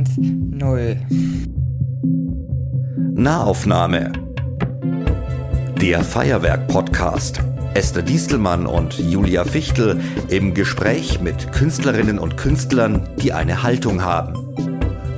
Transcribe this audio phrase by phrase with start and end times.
[0.00, 0.96] 1, 0.
[3.12, 4.12] Nahaufnahme.
[5.78, 7.40] Der Feuerwerk-Podcast.
[7.74, 10.00] Esther Diestelmann und Julia Fichtel
[10.30, 14.32] im Gespräch mit Künstlerinnen und Künstlern, die eine Haltung haben.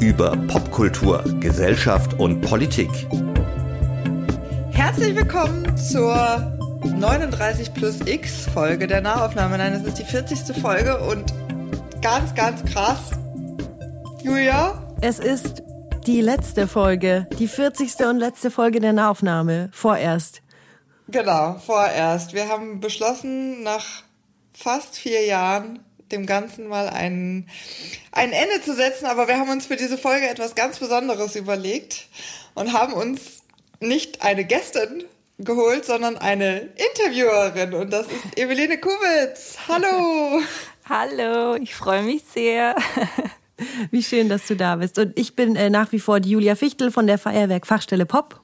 [0.00, 2.90] Über Popkultur, Gesellschaft und Politik.
[4.72, 6.58] Herzlich willkommen zur
[6.98, 9.58] 39 plus X Folge der Nahaufnahme.
[9.58, 10.60] Nein, es ist die 40.
[10.60, 11.32] Folge und
[12.00, 13.21] ganz, ganz krass.
[14.22, 14.94] Julia?
[15.00, 15.64] Es ist
[16.06, 18.06] die letzte Folge, die 40.
[18.06, 20.42] und letzte Folge der Nahaufnahme, vorerst.
[21.08, 22.32] Genau, vorerst.
[22.32, 24.04] Wir haben beschlossen, nach
[24.54, 25.80] fast vier Jahren
[26.12, 27.48] dem Ganzen mal ein,
[28.12, 32.06] ein Ende zu setzen, aber wir haben uns für diese Folge etwas ganz Besonderes überlegt
[32.54, 33.42] und haben uns
[33.80, 35.04] nicht eine Gästin
[35.38, 39.56] geholt, sondern eine Interviewerin und das ist Eveline Kubitz.
[39.66, 40.40] Hallo!
[40.88, 42.76] Hallo, ich freue mich sehr.
[43.90, 44.98] Wie schön, dass du da bist.
[44.98, 48.41] Und ich bin äh, nach wie vor die Julia Fichtel von der Feuerwerk Fachstelle Pop.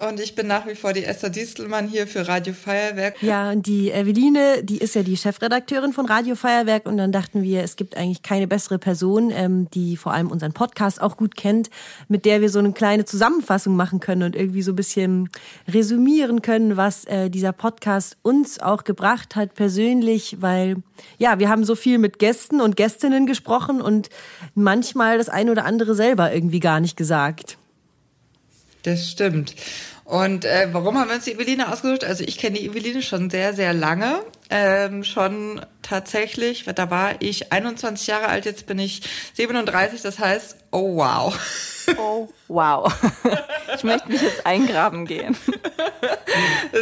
[0.00, 3.20] Und ich bin nach wie vor die Esther Distelmann hier für Radio Feuerwerk.
[3.20, 6.86] Ja, und die Eveline, die ist ja die Chefredakteurin von Radio Feuerwerk.
[6.86, 10.52] Und dann dachten wir, es gibt eigentlich keine bessere Person, ähm, die vor allem unseren
[10.52, 11.68] Podcast auch gut kennt,
[12.06, 15.30] mit der wir so eine kleine Zusammenfassung machen können und irgendwie so ein bisschen
[15.66, 20.76] resümieren können, was äh, dieser Podcast uns auch gebracht hat persönlich, weil
[21.18, 24.10] ja, wir haben so viel mit Gästen und Gästinnen gesprochen und
[24.54, 27.58] manchmal das eine oder andere selber irgendwie gar nicht gesagt.
[28.82, 29.54] Das stimmt.
[30.04, 32.04] Und äh, warum haben wir uns die Eveline ausgesucht?
[32.04, 34.20] Also ich kenne die Eveline schon sehr, sehr lange.
[34.50, 39.02] Ähm, schon tatsächlich, da war ich 21 Jahre alt, jetzt bin ich
[39.34, 41.38] 37, das heißt, oh wow.
[41.96, 42.92] Oh wow.
[43.76, 45.36] Ich möchte mich jetzt eingraben gehen.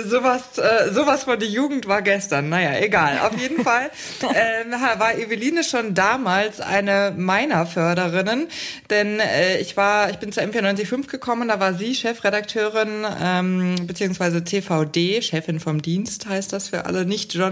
[0.05, 2.48] sowas, äh, sowas von der Jugend war gestern.
[2.48, 3.20] Naja, egal.
[3.20, 3.91] Auf jeden Fall
[4.22, 8.48] äh, war Eveline schon damals eine meiner Förderinnen,
[8.91, 14.44] denn äh, ich war, ich bin zur M495 gekommen, da war sie Chefredakteurin ähm, beziehungsweise
[14.44, 17.05] CVD, Chefin vom Dienst heißt das für alle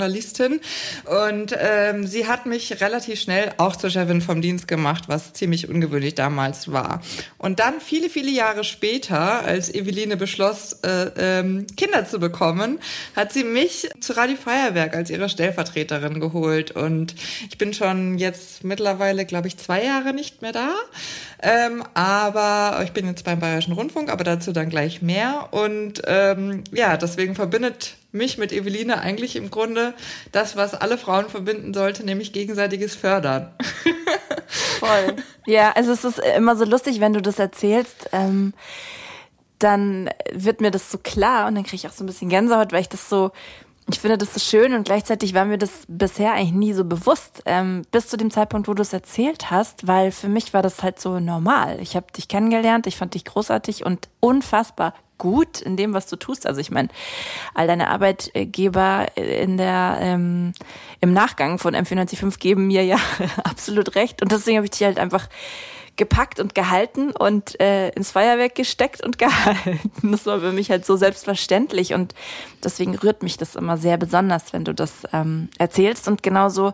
[0.08, 0.60] Nicht-Journalisten.
[1.04, 5.68] Und ähm, sie hat mich relativ schnell auch zur Chefin vom Dienst gemacht, was ziemlich
[5.68, 7.02] ungewöhnlich damals war.
[7.38, 12.78] Und dann viele, viele Jahre später, als Eveline beschloss, äh, ähm, Kinder zu bekommen,
[13.16, 16.70] hat sie mich zu Radio Feuerwerk als ihre Stellvertreterin geholt.
[16.72, 17.14] Und
[17.48, 20.70] ich bin schon jetzt mittlerweile, glaube ich, zwei Jahre nicht mehr da.
[21.42, 25.48] Ähm, aber ich bin jetzt beim Bayerischen Rundfunk, aber dazu dann gleich mehr.
[25.50, 29.94] Und ähm, ja, deswegen verbindet mich mit Eveline eigentlich im Grunde
[30.32, 33.52] das, was alle Frauen verbinden sollte, nämlich gegenseitiges Fördern.
[34.78, 35.16] Voll.
[35.46, 38.08] Ja, also es ist immer so lustig, wenn du das erzählst.
[38.12, 38.54] Ähm,
[39.58, 42.72] dann wird mir das so klar und dann kriege ich auch so ein bisschen Gänsehaut,
[42.72, 43.32] weil ich das so
[43.90, 47.42] ich finde das so schön und gleichzeitig war mir das bisher eigentlich nie so bewusst,
[47.44, 50.82] ähm, bis zu dem Zeitpunkt, wo du es erzählt hast, weil für mich war das
[50.82, 51.78] halt so normal.
[51.80, 56.16] Ich habe dich kennengelernt, ich fand dich großartig und unfassbar gut in dem, was du
[56.16, 56.46] tust.
[56.46, 56.88] Also ich meine,
[57.54, 60.52] all deine Arbeitgeber in der ähm,
[61.00, 62.98] im Nachgang von M495 geben mir ja
[63.44, 65.28] absolut recht und deswegen habe ich dich halt einfach
[65.96, 69.80] gepackt und gehalten und äh, ins Feuerwerk gesteckt und gehalten.
[70.02, 72.14] Das war für mich halt so selbstverständlich und
[72.62, 76.08] deswegen rührt mich das immer sehr besonders, wenn du das ähm, erzählst.
[76.08, 76.72] Und genauso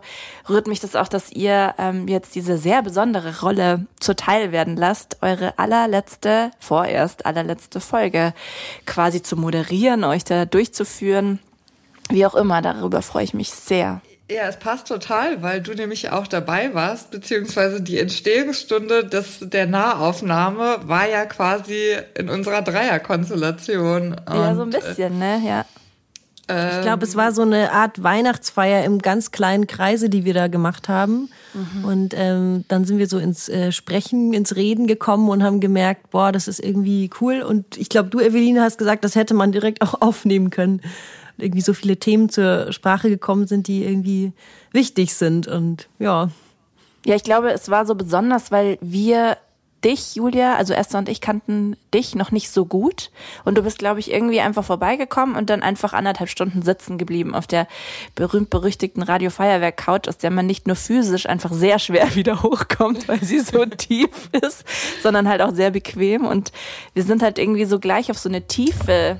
[0.49, 5.17] rührt mich das auch, dass ihr ähm, jetzt diese sehr besondere Rolle zuteil werden lasst,
[5.21, 8.33] eure allerletzte, vorerst allerletzte Folge
[8.85, 11.39] quasi zu moderieren, euch da durchzuführen.
[12.09, 14.01] Wie auch immer, darüber freue ich mich sehr.
[14.31, 19.65] Ja, es passt total, weil du nämlich auch dabei warst, beziehungsweise die Entstehungsstunde des, der
[19.67, 24.15] Nahaufnahme war ja quasi in unserer Dreierkonstellation.
[24.29, 25.65] Ja, so ein äh, bisschen, ne, ja.
[26.49, 30.47] Ich glaube, es war so eine Art Weihnachtsfeier im ganz kleinen Kreise, die wir da
[30.47, 31.29] gemacht haben.
[31.53, 31.85] Mhm.
[31.85, 36.09] Und ähm, dann sind wir so ins äh, Sprechen, ins Reden gekommen und haben gemerkt,
[36.09, 37.41] boah, das ist irgendwie cool.
[37.41, 40.81] Und ich glaube, du, Eveline, hast gesagt, das hätte man direkt auch aufnehmen können
[41.41, 44.33] irgendwie so viele Themen zur Sprache gekommen sind, die irgendwie
[44.71, 46.29] wichtig sind und ja.
[47.05, 49.37] Ja, ich glaube, es war so besonders, weil wir
[49.83, 53.11] dich, Julia, also Esther und ich kannten dich noch nicht so gut.
[53.43, 57.33] Und du bist, glaube ich, irgendwie einfach vorbeigekommen und dann einfach anderthalb Stunden sitzen geblieben
[57.33, 57.67] auf der
[58.15, 63.07] berühmt-berüchtigten Radio Feuerwerk Couch, aus der man nicht nur physisch einfach sehr schwer wieder hochkommt,
[63.07, 64.63] weil sie so tief ist,
[65.01, 66.25] sondern halt auch sehr bequem.
[66.25, 66.51] Und
[66.93, 69.19] wir sind halt irgendwie so gleich auf so eine Tiefe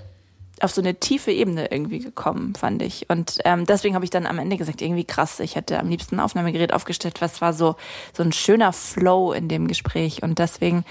[0.64, 3.10] auf so eine tiefe Ebene irgendwie gekommen, fand ich.
[3.10, 6.16] Und ähm, deswegen habe ich dann am Ende gesagt, irgendwie krass, ich hätte am liebsten
[6.16, 7.76] ein Aufnahmegerät aufgestellt, was war so,
[8.14, 10.24] so ein schöner Flow in dem Gespräch.
[10.24, 10.86] Und deswegen,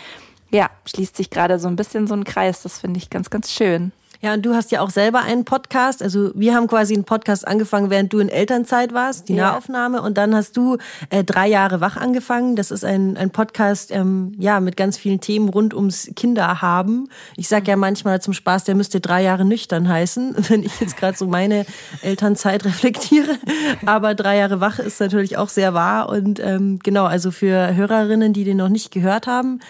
[0.50, 2.62] ja, schließt sich gerade so ein bisschen so ein Kreis.
[2.62, 3.92] Das finde ich ganz, ganz schön.
[4.22, 6.02] Ja, und du hast ja auch selber einen Podcast.
[6.02, 9.48] Also wir haben quasi einen Podcast angefangen, während du in Elternzeit warst, die ja.
[9.48, 10.02] Nahaufnahme.
[10.02, 10.76] Und dann hast du
[11.08, 12.54] äh, drei Jahre wach angefangen.
[12.54, 17.08] Das ist ein, ein Podcast, ähm, ja, mit ganz vielen Themen rund ums Kinderhaben.
[17.36, 20.98] Ich sag ja manchmal zum Spaß, der müsste drei Jahre nüchtern heißen, wenn ich jetzt
[20.98, 21.64] gerade so meine
[22.02, 23.38] Elternzeit reflektiere.
[23.86, 26.10] Aber drei Jahre wach ist natürlich auch sehr wahr.
[26.10, 29.60] Und ähm, genau, also für Hörerinnen, die den noch nicht gehört haben,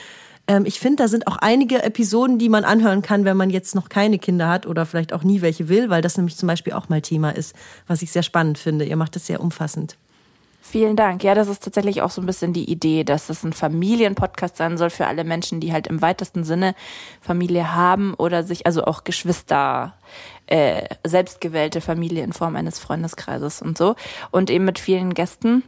[0.51, 3.77] ähm, ich finde, da sind auch einige Episoden, die man anhören kann, wenn man jetzt
[3.77, 6.73] noch keine Kinder hat oder vielleicht auch nie welche will, weil das nämlich zum Beispiel
[6.73, 7.55] auch mal Thema ist,
[7.87, 8.85] was ich sehr spannend finde.
[8.85, 9.97] Ihr macht das sehr umfassend.
[10.61, 11.23] Vielen Dank.
[11.23, 14.77] Ja, das ist tatsächlich auch so ein bisschen die Idee, dass es ein Familienpodcast sein
[14.77, 16.75] soll für alle Menschen, die halt im weitesten Sinne
[17.21, 19.95] Familie haben oder sich, also auch Geschwister,
[20.49, 23.95] äh, selbstgewählte Familie in Form eines Freundeskreises und so.
[24.33, 25.63] Und eben mit vielen Gästen.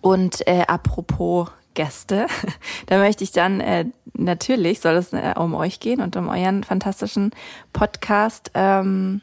[0.00, 2.26] Und äh, apropos Gäste.
[2.86, 3.84] Da möchte ich dann äh,
[4.14, 7.30] natürlich, soll es äh, um euch gehen und um euren fantastischen
[7.72, 8.50] Podcast.
[8.54, 9.20] Ähm,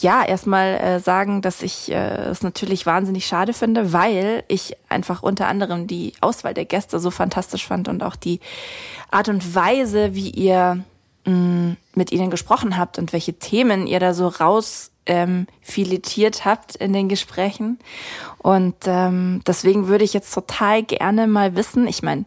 [0.00, 5.24] ja, erstmal äh, sagen, dass ich äh, es natürlich wahnsinnig schade finde, weil ich einfach
[5.24, 8.38] unter anderem die Auswahl der Gäste so fantastisch fand und auch die
[9.10, 10.84] Art und Weise, wie ihr
[11.24, 16.44] mh, mm, mit ihnen gesprochen habt und welche Themen ihr da so raus ähm, filetiert
[16.44, 17.78] habt in den Gesprächen.
[18.38, 22.24] Und ähm, deswegen würde ich jetzt total gerne mal wissen, ich meine,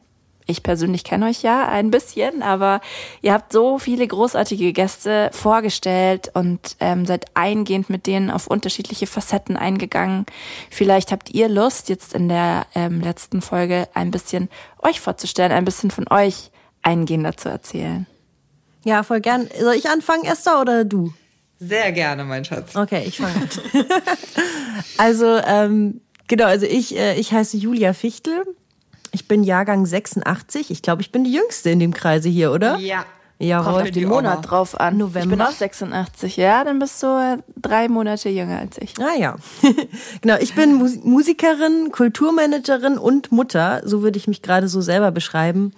[0.47, 2.81] ich persönlich kenne euch ja ein bisschen, aber
[3.21, 9.07] ihr habt so viele großartige Gäste vorgestellt und ähm, seid eingehend mit denen auf unterschiedliche
[9.07, 10.25] Facetten eingegangen.
[10.69, 14.49] Vielleicht habt ihr Lust, jetzt in der ähm, letzten Folge ein bisschen
[14.81, 16.51] euch vorzustellen, ein bisschen von euch
[16.81, 18.07] eingehender zu erzählen.
[18.83, 19.47] Ja, voll gern.
[19.59, 21.13] Soll ich anfangen, Esther, oder du?
[21.63, 22.75] Sehr gerne, mein Schatz.
[22.75, 23.49] Okay, ich fange an.
[24.97, 28.43] also, ähm, genau, also ich, äh, ich heiße Julia Fichtel.
[29.11, 30.71] Ich bin Jahrgang 86.
[30.71, 32.77] Ich glaube, ich bin die Jüngste in dem Kreise hier, oder?
[32.77, 33.05] Ja.
[33.37, 33.73] Jawohl.
[33.73, 34.97] Kommt auf den Monat drauf an.
[34.97, 35.19] November.
[35.19, 36.37] Ich bin auch 86.
[36.37, 38.95] Ja, dann bist du äh, drei Monate jünger als ich.
[38.99, 39.35] Ah ja.
[40.21, 40.73] genau, ich bin
[41.03, 43.81] Musikerin, Kulturmanagerin und Mutter.
[43.83, 45.73] So würde ich mich gerade so selber beschreiben.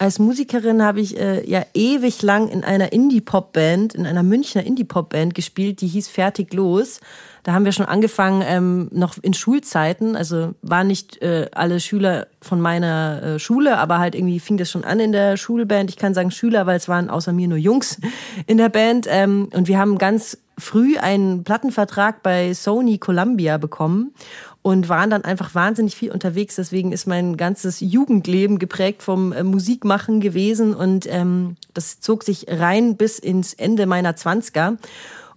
[0.00, 5.34] Als Musikerin habe ich äh, ja ewig lang in einer Indie-Pop-Band, in einer Münchner Indie-Pop-Band
[5.34, 7.00] gespielt, die hieß Fertig Los.
[7.42, 10.16] Da haben wir schon angefangen, ähm, noch in Schulzeiten.
[10.16, 14.70] Also waren nicht äh, alle Schüler von meiner äh, Schule, aber halt irgendwie fing das
[14.70, 15.90] schon an in der Schulband.
[15.90, 18.00] Ich kann sagen Schüler, weil es waren außer mir nur Jungs
[18.46, 19.06] in der Band.
[19.06, 24.14] Ähm, und wir haben ganz früh einen Plattenvertrag bei Sony Columbia bekommen
[24.62, 26.56] und waren dann einfach wahnsinnig viel unterwegs.
[26.56, 32.46] Deswegen ist mein ganzes Jugendleben geprägt vom äh, Musikmachen gewesen und ähm, das zog sich
[32.48, 34.76] rein bis ins Ende meiner Zwanziger.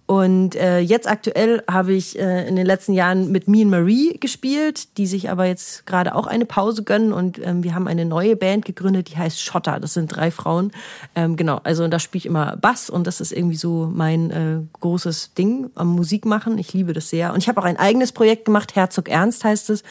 [0.06, 4.18] Und äh, jetzt aktuell habe ich äh, in den letzten Jahren mit Me and Marie
[4.18, 7.14] gespielt, die sich aber jetzt gerade auch eine Pause gönnen.
[7.14, 9.80] Und ähm, wir haben eine neue Band gegründet, die heißt Schotter.
[9.80, 10.72] Das sind drei Frauen.
[11.14, 14.60] Ähm, genau, also da spiele ich immer Bass und das ist irgendwie so mein äh,
[14.78, 16.58] großes Ding am Musik machen.
[16.58, 17.32] Ich liebe das sehr.
[17.32, 19.84] Und ich habe auch ein eigenes Projekt gemacht, Herzog Ernst heißt es.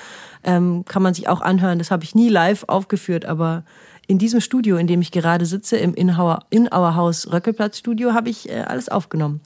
[0.44, 1.80] Ähm, kann man sich auch anhören.
[1.80, 3.63] Das habe ich nie live aufgeführt, aber
[4.06, 7.77] in diesem Studio, in dem ich gerade sitze, im In Our, in Our House Röckelplatz
[7.77, 9.42] Studio, habe ich äh, alles aufgenommen.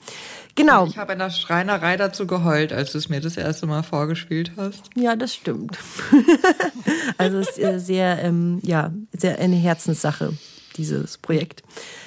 [0.58, 0.86] Genau.
[0.86, 4.50] Ich habe in der Schreinerei dazu geheult, als du es mir das erste Mal vorgespielt
[4.56, 4.90] hast.
[4.96, 5.78] Ja, das stimmt.
[7.16, 10.32] also es ist äh, sehr, ähm, ja, sehr eine Herzenssache,
[10.76, 11.62] dieses Projekt.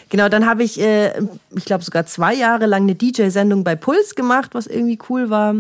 [0.10, 1.14] Genau, dann habe ich, äh,
[1.56, 5.56] ich glaube sogar zwei Jahre lang eine DJ-Sendung bei Puls gemacht, was irgendwie cool war.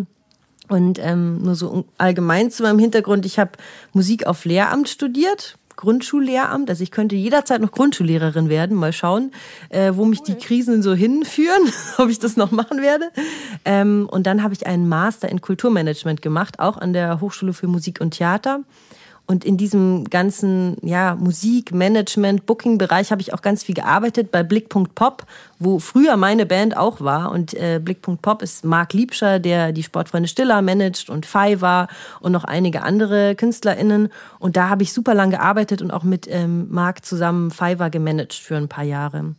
[0.67, 3.51] Und ähm, nur so allgemein zu meinem Hintergrund, ich habe
[3.93, 6.69] Musik auf Lehramt studiert, Grundschullehramt.
[6.69, 8.77] Also ich könnte jederzeit noch Grundschullehrerin werden.
[8.77, 9.31] Mal schauen,
[9.69, 13.09] äh, wo mich die Krisen so hinführen, ob ich das noch machen werde.
[13.65, 17.67] Ähm, und dann habe ich einen Master in Kulturmanagement gemacht, auch an der Hochschule für
[17.67, 18.61] Musik und Theater.
[19.31, 24.43] Und in diesem ganzen ja, Musik, Management, Booking-Bereich habe ich auch ganz viel gearbeitet bei
[24.43, 25.25] Blickpunkt Pop,
[25.57, 27.31] wo früher meine Band auch war.
[27.31, 31.87] Und äh, Blickpunkt Pop ist Marc Liebscher, der die Sportfreunde Stiller managt und Fiverr
[32.19, 34.09] und noch einige andere KünstlerInnen.
[34.39, 38.33] Und da habe ich super lang gearbeitet und auch mit ähm, Marc zusammen Fiverr gemanagt
[38.33, 39.35] für ein paar Jahre.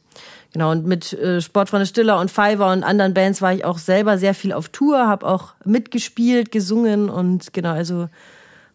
[0.55, 4.17] Genau, und mit äh, Sportfreunde Stiller und Fiverr und anderen Bands war ich auch selber
[4.17, 8.09] sehr viel auf Tour, habe auch mitgespielt, gesungen und genau, also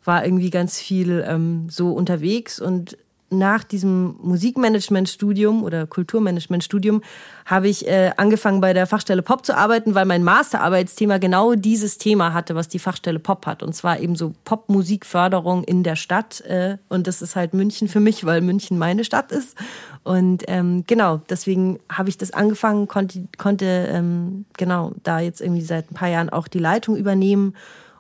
[0.08, 2.98] war irgendwie ganz viel ähm, so unterwegs und
[3.30, 7.02] nach diesem Musikmanagement-Studium oder Kulturmanagement-Studium
[7.46, 11.98] habe ich äh, angefangen bei der Fachstelle Pop zu arbeiten, weil mein Masterarbeitsthema genau dieses
[11.98, 13.64] Thema hatte, was die Fachstelle Pop hat.
[13.64, 16.42] Und zwar eben so Popmusikförderung in der Stadt.
[16.42, 19.58] Äh, und das ist halt München für mich, weil München meine Stadt ist.
[20.04, 25.64] Und ähm, genau, deswegen habe ich das angefangen, konnte, konnte ähm, genau da jetzt irgendwie
[25.64, 27.56] seit ein paar Jahren auch die Leitung übernehmen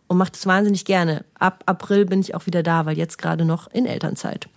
[0.07, 1.25] und mache das wahnsinnig gerne.
[1.37, 4.47] Ab April bin ich auch wieder da, weil jetzt gerade noch in Elternzeit.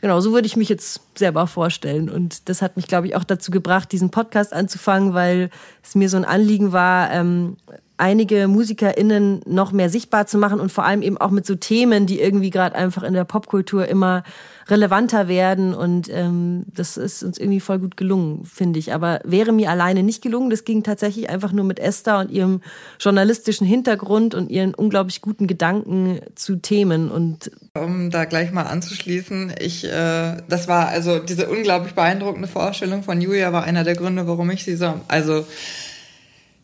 [0.00, 2.08] genau, so würde ich mich jetzt selber vorstellen.
[2.08, 5.50] Und das hat mich, glaube ich, auch dazu gebracht, diesen Podcast anzufangen, weil
[5.82, 7.56] es mir so ein Anliegen war, ähm,
[7.98, 12.06] einige MusikerInnen noch mehr sichtbar zu machen und vor allem eben auch mit so Themen,
[12.06, 14.22] die irgendwie gerade einfach in der Popkultur immer
[14.68, 15.74] relevanter werden.
[15.74, 18.94] Und ähm, das ist uns irgendwie voll gut gelungen, finde ich.
[18.94, 20.50] Aber wäre mir alleine nicht gelungen.
[20.50, 22.60] Das ging tatsächlich einfach nur mit Esther und ihrem
[23.00, 27.10] journalistischen Hintergrund und ihren unglaublich guten Gedanken zu Themen.
[27.10, 33.02] Und um da gleich mal anzuschließen, ich, äh, das war also diese unglaublich beeindruckende Vorstellung
[33.02, 35.44] von Julia war einer der Gründe, warum ich sie so, also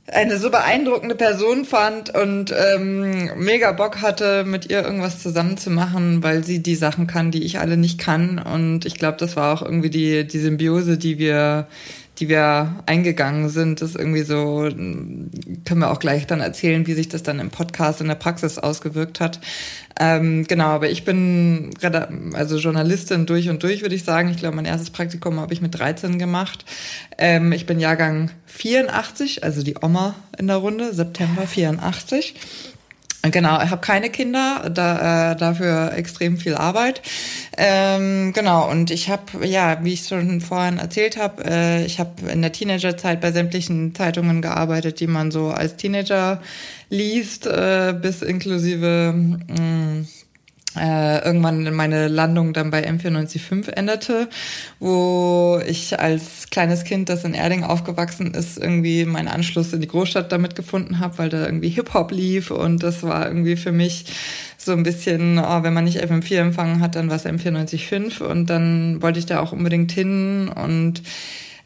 [0.06, 5.70] eine so beeindruckende Person fand und ähm, mega Bock hatte, mit ihr irgendwas zusammen zu
[5.70, 8.38] machen, weil sie die Sachen kann, die ich alle nicht kann.
[8.38, 11.68] Und ich glaube, das war auch irgendwie die, die Symbiose, die wir
[12.18, 17.08] die wir eingegangen sind, ist irgendwie so, können wir auch gleich dann erzählen, wie sich
[17.08, 19.40] das dann im Podcast in der Praxis ausgewirkt hat.
[19.98, 21.70] Ähm, genau, aber ich bin
[22.32, 24.30] also Journalistin durch und durch, würde ich sagen.
[24.30, 26.64] Ich glaube, mein erstes Praktikum habe ich mit 13 gemacht.
[27.18, 32.34] Ähm, ich bin Jahrgang 84, also die Oma in der Runde, September 84.
[33.30, 37.00] Genau, ich habe keine Kinder, da, äh, dafür extrem viel Arbeit.
[37.56, 42.30] Ähm, genau, und ich habe, ja, wie ich schon vorhin erzählt habe, äh, ich habe
[42.30, 46.42] in der Teenagerzeit bei sämtlichen Zeitungen gearbeitet, die man so als Teenager
[46.90, 50.06] liest, äh, bis inklusive mh, mm,
[50.76, 54.28] äh, irgendwann meine Landung dann bei M495 änderte,
[54.80, 59.88] wo ich als kleines Kind, das in Erding aufgewachsen ist, irgendwie meinen Anschluss in die
[59.88, 62.50] Großstadt damit gefunden habe, weil da irgendwie Hip-Hop lief.
[62.50, 64.06] Und das war irgendwie für mich
[64.56, 68.48] so ein bisschen, oh, wenn man nicht FM4 empfangen hat, dann war es M495 und
[68.48, 70.48] dann wollte ich da auch unbedingt hin.
[70.48, 71.02] Und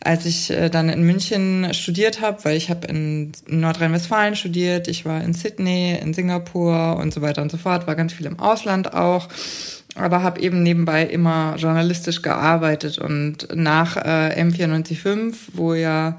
[0.01, 5.05] als ich äh, dann in München studiert habe, weil ich habe in Nordrhein-Westfalen studiert, ich
[5.05, 8.39] war in Sydney, in Singapur und so weiter und so fort, war ganz viel im
[8.39, 9.29] Ausland auch,
[9.95, 16.17] aber habe eben nebenbei immer journalistisch gearbeitet und nach äh, M945, wo ja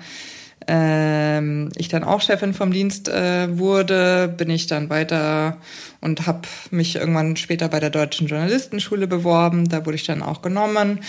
[0.68, 5.58] ähm, ich dann auch Chefin vom Dienst äh, wurde, bin ich dann weiter
[6.02, 9.68] und habe mich irgendwann später bei der Deutschen Journalistenschule beworben.
[9.68, 11.00] Da wurde ich dann auch genommen.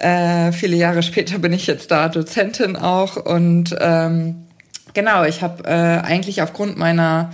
[0.00, 4.46] Äh, viele Jahre später bin ich jetzt da Dozentin auch und ähm,
[4.94, 7.32] genau, ich habe äh, eigentlich aufgrund meiner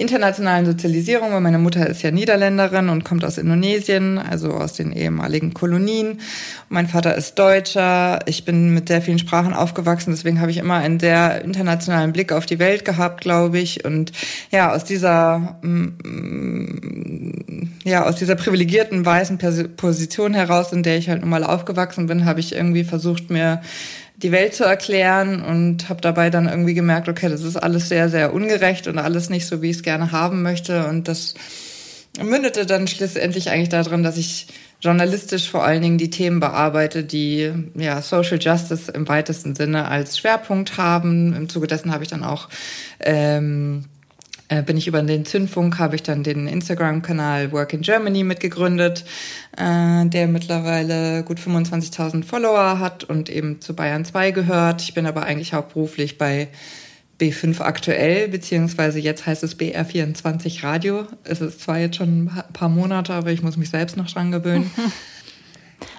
[0.00, 4.92] internationalen Sozialisierung, weil meine Mutter ist ja Niederländerin und kommt aus Indonesien, also aus den
[4.92, 6.20] ehemaligen Kolonien.
[6.68, 8.20] Mein Vater ist Deutscher.
[8.26, 12.32] Ich bin mit sehr vielen Sprachen aufgewachsen, deswegen habe ich immer einen sehr internationalen Blick
[12.32, 13.84] auf die Welt gehabt, glaube ich.
[13.84, 14.12] Und
[14.50, 17.00] ja, aus dieser mm,
[17.84, 19.38] ja aus dieser privilegierten weißen
[19.76, 23.60] Position heraus, in der ich halt nun mal aufgewachsen bin, habe ich irgendwie versucht, mir
[24.22, 28.08] die Welt zu erklären und habe dabei dann irgendwie gemerkt, okay, das ist alles sehr,
[28.08, 30.86] sehr ungerecht und alles nicht so, wie ich es gerne haben möchte.
[30.86, 31.34] Und das
[32.22, 34.48] mündete dann schlussendlich eigentlich darin, dass ich
[34.80, 40.18] journalistisch vor allen Dingen die Themen bearbeite, die ja Social Justice im weitesten Sinne als
[40.18, 41.34] Schwerpunkt haben.
[41.34, 42.48] Im Zuge dessen habe ich dann auch
[43.00, 43.84] ähm,
[44.50, 49.04] äh, bin ich über den Zündfunk, habe ich dann den Instagram-Kanal Work in Germany mitgegründet,
[49.56, 54.82] äh, der mittlerweile gut 25.000 Follower hat und eben zu Bayern 2 gehört.
[54.82, 56.48] Ich bin aber eigentlich hauptberuflich bei
[57.20, 61.06] B5 aktuell, beziehungsweise jetzt heißt es BR24 Radio.
[61.22, 64.32] Es ist zwar jetzt schon ein paar Monate, aber ich muss mich selbst noch dran
[64.32, 64.70] gewöhnen.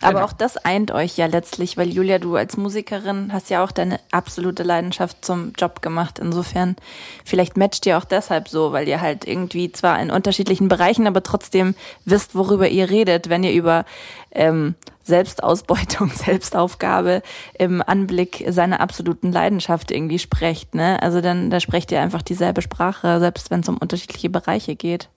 [0.02, 0.26] Aber genau.
[0.26, 4.00] auch das eint euch ja letztlich, weil Julia, du als Musikerin hast ja auch deine
[4.12, 6.20] absolute Leidenschaft zum Job gemacht.
[6.20, 6.76] Insofern,
[7.26, 11.24] vielleicht matcht ihr auch deshalb so, weil ihr halt irgendwie zwar in unterschiedlichen Bereichen, aber
[11.24, 13.86] trotzdem wisst, worüber ihr redet, wenn ihr über
[14.32, 17.22] ähm, Selbstausbeutung, Selbstaufgabe
[17.58, 20.76] im Anblick seiner absoluten Leidenschaft irgendwie sprecht.
[20.76, 21.02] Ne?
[21.02, 25.10] Also dann, da sprecht ihr einfach dieselbe Sprache, selbst wenn es um unterschiedliche Bereiche geht.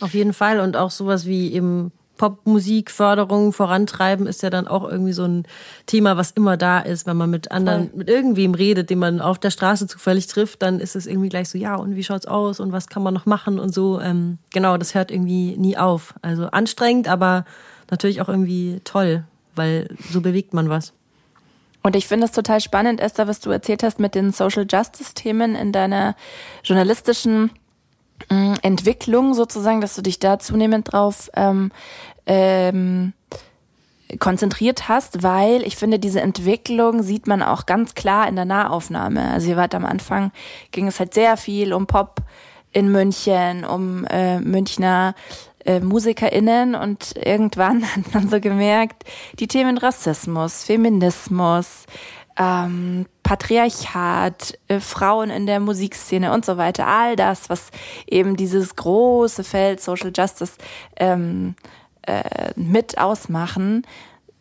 [0.00, 5.12] Auf jeden Fall und auch sowas wie eben Popmusikförderung vorantreiben ist ja dann auch irgendwie
[5.12, 5.44] so ein
[5.86, 7.04] Thema, was immer da ist.
[7.04, 7.98] Wenn man mit anderen, Voll.
[7.98, 11.48] mit irgendwem redet, den man auf der Straße zufällig trifft, dann ist es irgendwie gleich
[11.48, 14.00] so, ja, und wie schaut's aus und was kann man noch machen und so.
[14.00, 16.14] Ähm, genau, das hört irgendwie nie auf.
[16.22, 17.44] Also anstrengend, aber
[17.90, 19.24] natürlich auch irgendwie toll,
[19.56, 20.92] weil so bewegt man was.
[21.82, 25.14] Und ich finde es total spannend, Esther, was du erzählt hast mit den Social Justice
[25.14, 26.14] Themen in deiner
[26.62, 27.50] journalistischen
[28.30, 31.72] mm, Entwicklung sozusagen, dass du dich da zunehmend drauf ähm,
[32.26, 33.12] ähm,
[34.18, 39.30] konzentriert hast, weil ich finde, diese Entwicklung sieht man auch ganz klar in der Nahaufnahme.
[39.30, 40.32] Also ihr wart am Anfang,
[40.70, 42.20] ging es halt sehr viel um Pop
[42.72, 45.14] in München, um äh, Münchner
[45.64, 49.04] äh, MusikerInnen und irgendwann hat man so gemerkt,
[49.38, 51.86] die Themen Rassismus, Feminismus,
[52.38, 57.70] ähm, Patriarchat, äh, Frauen in der Musikszene und so weiter, all das, was
[58.06, 60.54] eben dieses große Feld Social Justice
[60.96, 61.54] ähm,
[62.06, 63.86] äh, mit ausmachen,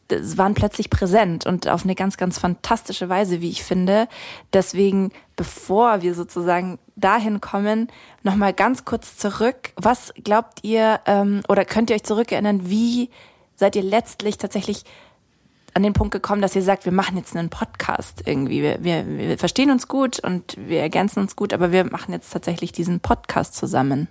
[0.10, 4.08] waren plötzlich präsent und auf eine ganz, ganz fantastische Weise, wie ich finde.
[4.54, 7.88] Deswegen, bevor wir sozusagen dahin kommen,
[8.24, 9.72] nochmal ganz kurz zurück.
[9.76, 13.10] Was glaubt ihr ähm, oder könnt ihr euch zurückerinnern, wie
[13.56, 14.84] seid ihr letztlich tatsächlich
[15.74, 18.62] an den Punkt gekommen, dass ihr sagt, wir machen jetzt einen Podcast irgendwie.
[18.62, 22.32] Wir, wir, wir verstehen uns gut und wir ergänzen uns gut, aber wir machen jetzt
[22.32, 24.10] tatsächlich diesen Podcast zusammen.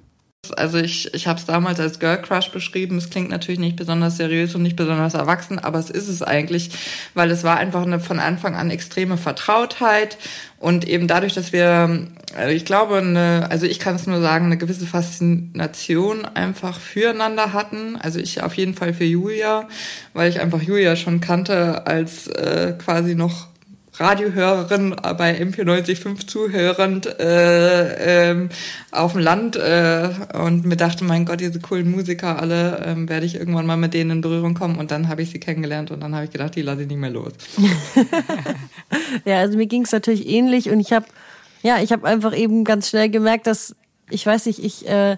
[0.57, 2.97] Also ich, ich habe es damals als Girl Crush beschrieben.
[2.99, 6.71] Es klingt natürlich nicht besonders seriös und nicht besonders erwachsen, aber es ist es eigentlich,
[7.15, 10.19] weil es war einfach eine von Anfang an extreme Vertrautheit
[10.59, 14.47] und eben dadurch, dass wir, also ich glaube, eine, also ich kann es nur sagen,
[14.47, 17.97] eine gewisse Faszination einfach füreinander hatten.
[17.97, 19.69] Also ich auf jeden Fall für Julia,
[20.15, 23.49] weil ich einfach Julia schon kannte als äh, quasi noch
[24.01, 28.49] Radiohörerin bei M495 zuhörend äh, ähm,
[28.91, 30.09] auf dem Land äh,
[30.43, 33.95] und mir dachte, mein Gott, diese coolen Musiker alle, ähm, werde ich irgendwann mal mit
[33.95, 36.57] denen in Berührung kommen und dann habe ich sie kennengelernt und dann habe ich gedacht,
[36.57, 37.33] die lasse ich nicht mehr los.
[39.25, 41.07] ja, also mir ging es natürlich ähnlich und ich habe
[41.63, 43.77] ja, ich habe einfach eben ganz schnell gemerkt, dass
[44.09, 45.17] ich weiß nicht, ich äh,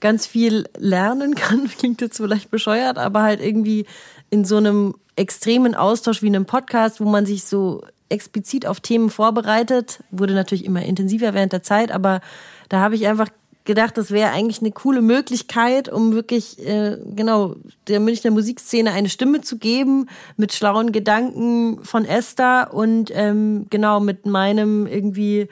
[0.00, 1.68] ganz viel lernen kann.
[1.78, 3.86] Klingt jetzt vielleicht bescheuert, aber halt irgendwie
[4.30, 9.10] in so einem extremen Austausch wie einem Podcast, wo man sich so explizit auf Themen
[9.10, 12.20] vorbereitet, wurde natürlich immer intensiver während der Zeit, aber
[12.68, 13.28] da habe ich einfach
[13.64, 17.56] gedacht, das wäre eigentlich eine coole Möglichkeit, um wirklich äh, genau
[17.88, 24.00] der Münchner Musikszene eine Stimme zu geben mit schlauen Gedanken von Esther und ähm, genau
[24.00, 25.48] mit meinem irgendwie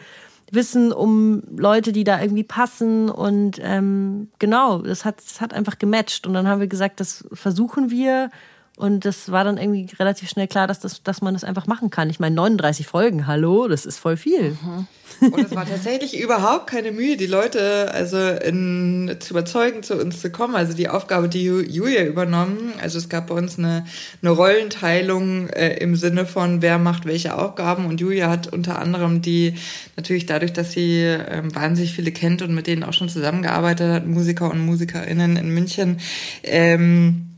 [0.50, 5.78] Wissen um Leute, die da irgendwie passen und ähm, genau, das hat das hat einfach
[5.78, 6.26] gematcht.
[6.26, 8.28] Und dann haben wir gesagt, das versuchen wir
[8.76, 11.90] und das war dann irgendwie relativ schnell klar, dass, das, dass man das einfach machen
[11.90, 12.08] kann.
[12.08, 14.56] Ich meine, 39 Folgen, hallo, das ist voll viel.
[14.62, 14.86] Mhm.
[15.30, 20.20] Und es war tatsächlich überhaupt keine Mühe, die Leute also in, zu überzeugen, zu uns
[20.20, 20.56] zu kommen.
[20.56, 22.72] Also die Aufgabe, die Julia übernommen.
[22.80, 23.84] Also es gab bei uns eine,
[24.22, 27.86] eine Rollenteilung äh, im Sinne von, wer macht welche Aufgaben.
[27.86, 29.54] Und Julia hat unter anderem die,
[29.96, 34.06] natürlich dadurch, dass sie ähm, wahnsinnig viele kennt und mit denen auch schon zusammengearbeitet hat,
[34.06, 36.00] Musiker und Musikerinnen in München,
[36.42, 37.31] ähm,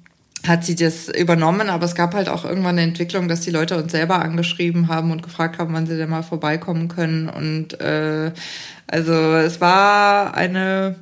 [0.47, 3.77] hat sie das übernommen, aber es gab halt auch irgendwann eine Entwicklung, dass die Leute
[3.77, 7.29] uns selber angeschrieben haben und gefragt haben, wann sie denn mal vorbeikommen können.
[7.29, 8.31] Und äh,
[8.87, 10.97] also es war eine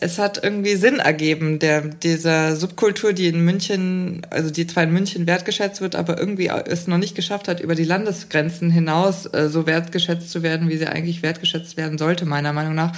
[0.00, 4.92] es hat irgendwie Sinn ergeben, der, dieser Subkultur, die in München, also die zwar in
[4.92, 9.48] München wertgeschätzt wird, aber irgendwie es noch nicht geschafft hat, über die Landesgrenzen hinaus äh,
[9.48, 12.92] so wertgeschätzt zu werden, wie sie eigentlich wertgeschätzt werden sollte, meiner Meinung nach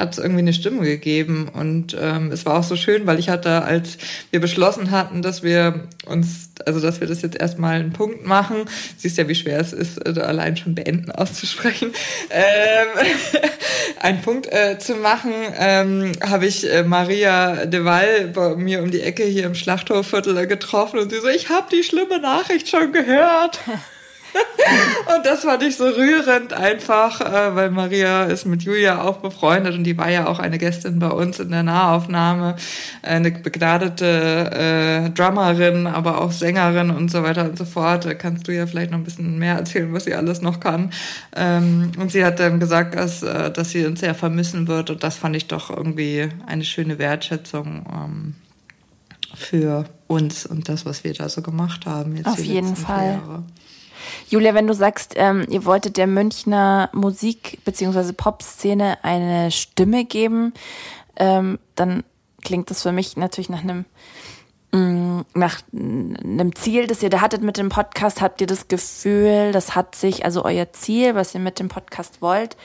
[0.00, 1.48] hat es irgendwie eine Stimme gegeben.
[1.48, 3.98] Und ähm, es war auch so schön, weil ich hatte, als
[4.30, 8.64] wir beschlossen hatten, dass wir uns, also dass wir das jetzt erstmal einen Punkt machen,
[8.96, 11.92] siehst ja, wie schwer es ist, äh, allein schon beenden auszusprechen,
[12.30, 13.06] ähm,
[14.00, 18.90] einen Punkt äh, zu machen, ähm, habe ich äh, Maria de Waal bei mir um
[18.90, 22.92] die Ecke hier im Schlachthofviertel getroffen und sie so, ich habe die schlimme Nachricht schon
[22.92, 23.60] gehört.
[25.16, 29.74] und das fand ich so rührend einfach, äh, weil Maria ist mit Julia auch befreundet
[29.74, 32.56] und die war ja auch eine Gästin bei uns in der Nahaufnahme,
[33.02, 38.04] eine begnadete äh, Drummerin, aber auch Sängerin und so weiter und so fort.
[38.04, 40.90] Da kannst du ja vielleicht noch ein bisschen mehr erzählen, was sie alles noch kann.
[41.34, 45.02] Ähm, und sie hat dann gesagt, dass, äh, dass sie uns sehr vermissen wird und
[45.02, 47.86] das fand ich doch irgendwie eine schöne Wertschätzung.
[47.92, 48.34] Ähm,
[49.34, 52.16] für uns und das, was wir da so gemacht haben.
[52.16, 53.20] Jetzt Auf jeden Fall.
[53.26, 53.44] Jahre.
[54.30, 58.12] Julia, wenn du sagst, ähm, ihr wolltet der Münchner Musik- bzw.
[58.12, 60.54] Pop-Szene eine Stimme geben,
[61.16, 62.04] ähm, dann
[62.40, 63.86] klingt das für mich natürlich nach einem
[64.70, 69.50] mm, nach einem Ziel, das ihr da hattet mit dem Podcast, habt ihr das Gefühl,
[69.50, 72.56] das hat sich, also euer Ziel, was ihr mit dem Podcast wollt,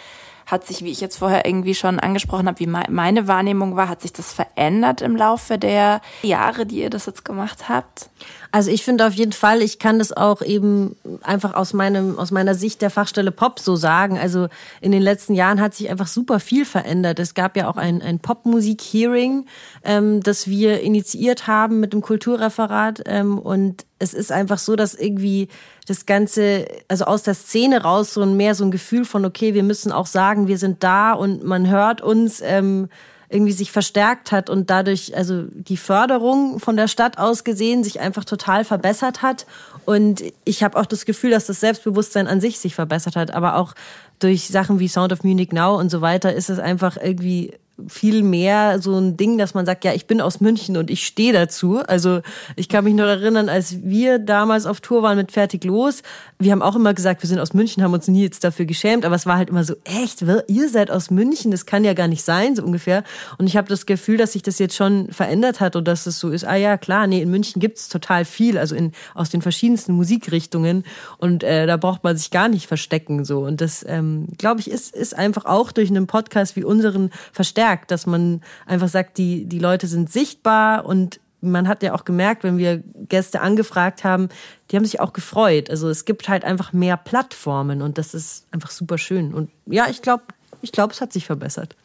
[0.45, 4.01] hat sich, wie ich jetzt vorher irgendwie schon angesprochen habe, wie meine Wahrnehmung war, hat
[4.01, 8.09] sich das verändert im Laufe der Jahre, die ihr das jetzt gemacht habt?
[8.51, 12.31] Also ich finde auf jeden Fall, ich kann das auch eben einfach aus meinem aus
[12.31, 14.17] meiner Sicht der Fachstelle Pop so sagen.
[14.17, 14.47] Also
[14.79, 17.19] in den letzten Jahren hat sich einfach super viel verändert.
[17.19, 19.45] Es gab ja auch ein, ein Popmusik-Hearing,
[19.83, 24.93] ähm, das wir initiiert haben mit dem Kulturreferat ähm, und es ist einfach so, dass
[24.93, 25.47] irgendwie
[25.87, 29.53] das Ganze, also aus der Szene raus, so ein mehr so ein Gefühl von, okay,
[29.53, 32.89] wir müssen auch sagen, wir sind da und man hört uns, ähm,
[33.29, 37.99] irgendwie sich verstärkt hat und dadurch, also die Förderung von der Stadt aus gesehen, sich
[37.99, 39.47] einfach total verbessert hat.
[39.85, 43.31] Und ich habe auch das Gefühl, dass das Selbstbewusstsein an sich sich verbessert hat.
[43.31, 43.73] Aber auch
[44.19, 47.53] durch Sachen wie Sound of Munich Now und so weiter ist es einfach irgendwie
[47.87, 51.05] viel mehr so ein Ding, dass man sagt, ja, ich bin aus München und ich
[51.05, 51.79] stehe dazu.
[51.79, 52.21] Also
[52.55, 56.01] ich kann mich noch erinnern, als wir damals auf Tour waren mit Fertig los,
[56.37, 59.05] wir haben auch immer gesagt, wir sind aus München, haben uns nie jetzt dafür geschämt,
[59.05, 62.07] aber es war halt immer so, echt, ihr seid aus München, das kann ja gar
[62.07, 63.03] nicht sein, so ungefähr.
[63.37, 66.19] Und ich habe das Gefühl, dass sich das jetzt schon verändert hat und dass es
[66.19, 69.41] so ist, ah ja, klar, nee, in München gibt's total viel, also in, aus den
[69.41, 70.83] verschiedensten Musikrichtungen
[71.17, 73.39] und äh, da braucht man sich gar nicht verstecken so.
[73.39, 77.64] Und das, ähm, glaube ich, ist, ist einfach auch durch einen Podcast wie unseren verstärkt,
[77.91, 82.43] dass man einfach sagt, die, die Leute sind sichtbar und man hat ja auch gemerkt,
[82.43, 84.29] wenn wir Gäste angefragt haben,
[84.69, 85.69] die haben sich auch gefreut.
[85.69, 89.33] Also es gibt halt einfach mehr Plattformen und das ist einfach super schön.
[89.33, 90.23] Und ja, ich glaube,
[90.61, 91.75] ich glaube, es hat sich verbessert.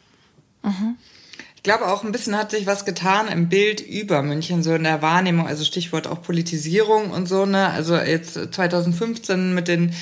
[0.63, 0.97] Mhm.
[1.55, 4.83] Ich glaube auch ein bisschen hat sich was getan im Bild über München, so in
[4.83, 7.69] der Wahrnehmung, also Stichwort auch Politisierung und so, ne?
[7.69, 9.93] Also jetzt 2015 mit den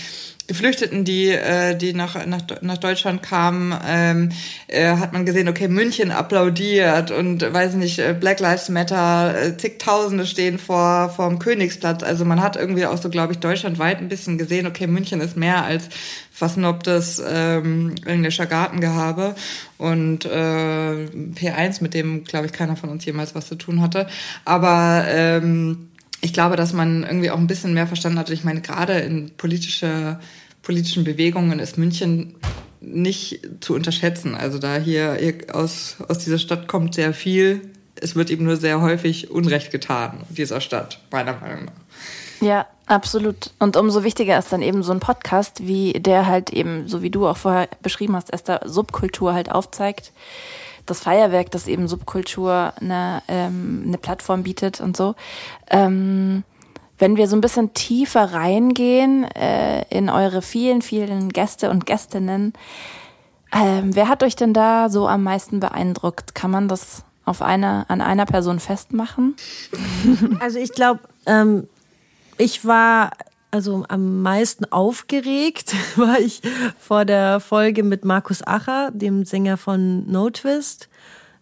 [0.50, 4.30] Geflüchteten, die, äh, die nach, nach, nach Deutschland kamen, ähm,
[4.66, 9.58] äh, hat man gesehen, okay, München applaudiert und weiß nicht, äh, Black Lives Matter, äh,
[9.58, 12.02] zigtausende stehen vor dem Königsplatz.
[12.02, 15.38] Also man hat irgendwie auch so, glaube ich, deutschlandweit ein bisschen gesehen, okay, München ist
[15.38, 15.88] mehr als
[16.32, 19.36] versnobtes ähm, englischer Gartengehabe
[19.78, 24.08] und äh, P1, mit dem, glaube ich, keiner von uns jemals was zu tun hatte.
[24.46, 25.89] Aber ähm,
[26.22, 28.30] ich glaube, dass man irgendwie auch ein bisschen mehr verstanden hat.
[28.30, 30.20] Ich meine, gerade in politische,
[30.62, 32.36] politischen Bewegungen ist München
[32.82, 34.36] nicht zu unterschätzen.
[34.36, 35.18] Also da hier
[35.54, 37.62] aus, aus dieser Stadt kommt sehr viel.
[37.96, 41.74] Es wird eben nur sehr häufig Unrecht getan, dieser Stadt, meiner Meinung nach.
[42.42, 43.52] Ja, absolut.
[43.60, 47.10] Und umso wichtiger ist dann eben so ein Podcast, wie der halt eben, so wie
[47.10, 50.14] du auch vorher beschrieben hast, Esther, Subkultur halt aufzeigt
[50.90, 55.16] das Feierwerk, das eben Subkultur eine, ähm, eine Plattform bietet und so.
[55.70, 56.44] Ähm,
[56.98, 62.54] wenn wir so ein bisschen tiefer reingehen äh, in eure vielen, vielen Gäste und Gästinnen,
[63.52, 66.36] ähm, wer hat euch denn da so am meisten beeindruckt?
[66.36, 69.36] Kann man das auf einer, an einer Person festmachen?
[70.40, 71.68] Also ich glaube, ähm,
[72.38, 73.12] ich war
[73.52, 76.42] also am meisten aufgeregt war ich
[76.80, 80.90] vor der Folge mit Markus Acher, dem Sänger von No Twist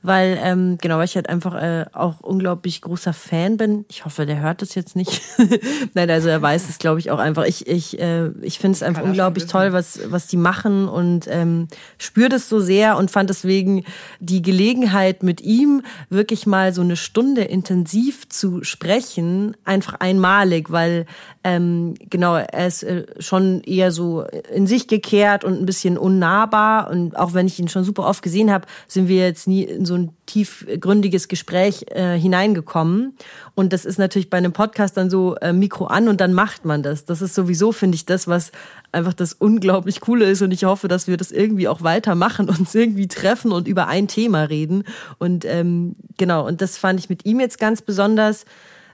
[0.03, 3.85] weil ähm, genau, weil ich halt einfach äh, auch unglaublich großer Fan bin.
[3.89, 5.21] Ich hoffe, der hört das jetzt nicht.
[5.95, 7.45] Nein, also er weiß es, glaube ich, auch einfach.
[7.45, 11.67] Ich ich äh, ich finde es einfach unglaublich toll, was was die machen und ähm,
[11.97, 13.85] spüre das so sehr und fand deswegen
[14.19, 21.07] die Gelegenheit mit ihm wirklich mal so eine Stunde intensiv zu sprechen einfach einmalig, weil
[21.43, 26.91] ähm, genau er ist äh, schon eher so in sich gekehrt und ein bisschen unnahbar
[26.91, 29.85] und auch wenn ich ihn schon super oft gesehen habe, sind wir jetzt nie in
[29.87, 33.15] so ein tiefgründiges Gespräch äh, hineingekommen.
[33.55, 36.65] Und das ist natürlich bei einem Podcast dann so äh, Mikro an und dann macht
[36.65, 37.05] man das.
[37.05, 38.51] Das ist sowieso, finde ich, das, was
[38.91, 40.43] einfach das unglaublich Coole ist.
[40.43, 44.07] Und ich hoffe, dass wir das irgendwie auch weitermachen, uns irgendwie treffen und über ein
[44.07, 44.83] Thema reden.
[45.17, 48.45] Und ähm, genau, und das fand ich mit ihm jetzt ganz besonders.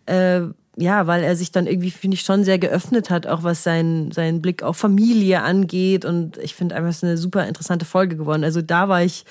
[0.05, 0.43] Äh,
[0.75, 4.11] ja, weil er sich dann irgendwie, finde ich, schon sehr geöffnet hat, auch was seinen,
[4.11, 6.03] seinen Blick auf Familie angeht.
[6.03, 8.43] Und ich finde einfach, es ist eine super interessante Folge geworden.
[8.43, 9.25] Also da war ich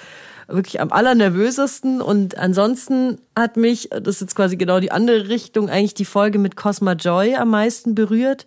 [0.46, 2.00] wirklich am allernervösesten.
[2.00, 6.38] Und ansonsten hat mich, das ist jetzt quasi genau die andere Richtung, eigentlich die Folge
[6.38, 8.46] mit Cosma Joy am meisten berührt.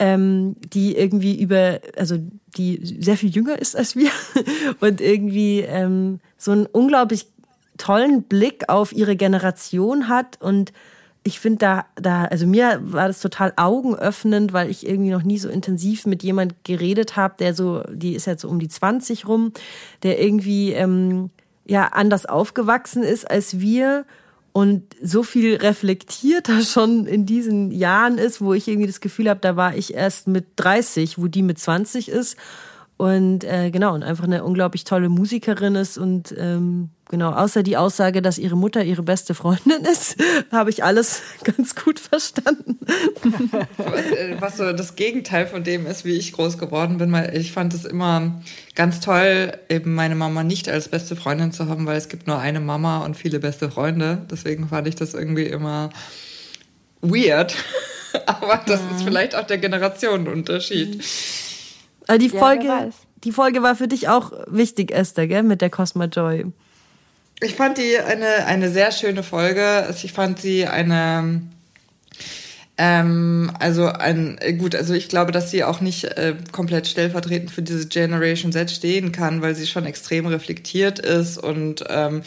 [0.00, 2.18] Ähm, die irgendwie über, also
[2.56, 4.10] die sehr viel jünger ist als wir
[4.80, 7.28] und irgendwie ähm, so einen unglaublich
[7.78, 10.72] tollen Blick auf ihre Generation hat und
[11.26, 15.38] ich finde da, da, also mir war das total augenöffnend, weil ich irgendwie noch nie
[15.38, 19.26] so intensiv mit jemand geredet habe, der so, die ist jetzt so um die 20
[19.26, 19.52] rum,
[20.02, 21.30] der irgendwie ähm,
[21.64, 24.04] ja anders aufgewachsen ist als wir
[24.52, 29.40] und so viel reflektierter schon in diesen Jahren ist, wo ich irgendwie das Gefühl habe,
[29.40, 32.36] da war ich erst mit 30, wo die mit 20 ist.
[32.96, 37.76] Und äh, genau, und einfach eine unglaublich tolle Musikerin ist und ähm, Genau, außer die
[37.76, 40.16] Aussage, dass ihre Mutter ihre beste Freundin ist,
[40.50, 42.78] habe ich alles ganz gut verstanden.
[43.76, 47.52] Was, was so das Gegenteil von dem ist, wie ich groß geworden bin, weil ich
[47.52, 48.42] fand es immer
[48.74, 52.38] ganz toll, eben meine Mama nicht als beste Freundin zu haben, weil es gibt nur
[52.38, 54.22] eine Mama und viele beste Freunde.
[54.30, 55.90] Deswegen fand ich das irgendwie immer
[57.02, 57.54] weird.
[58.26, 61.04] Aber das ist vielleicht auch der Generationenunterschied.
[62.06, 62.88] Also die Folge, ja,
[63.24, 66.46] die Folge war für dich auch wichtig, Esther, gell, mit der Cosma Joy.
[67.40, 69.88] Ich fand die eine, eine sehr schöne Folge.
[70.02, 71.42] Ich fand sie eine,
[72.76, 77.62] ähm, also ein, gut, also ich glaube, dass sie auch nicht äh, komplett stellvertretend für
[77.62, 82.22] diese Generation Z stehen kann, weil sie schon extrem reflektiert ist und ähm,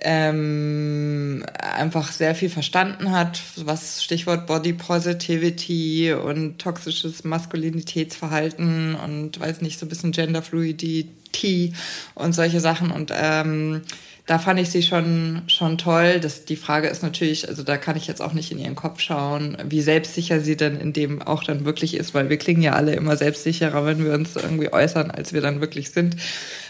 [0.00, 9.62] ähm, einfach sehr viel verstanden hat, was Stichwort Body Positivity und toxisches Maskulinitätsverhalten und weiß
[9.62, 11.72] nicht, so ein bisschen Genderfluidität Tea
[12.14, 12.90] und solche Sachen.
[12.90, 13.82] Und ähm,
[14.28, 16.20] da fand ich sie schon, schon toll.
[16.20, 19.00] Das, die Frage ist natürlich, also da kann ich jetzt auch nicht in ihren Kopf
[19.00, 22.74] schauen, wie selbstsicher sie denn in dem auch dann wirklich ist, weil wir klingen ja
[22.74, 26.16] alle immer selbstsicherer, wenn wir uns irgendwie äußern, als wir dann wirklich sind.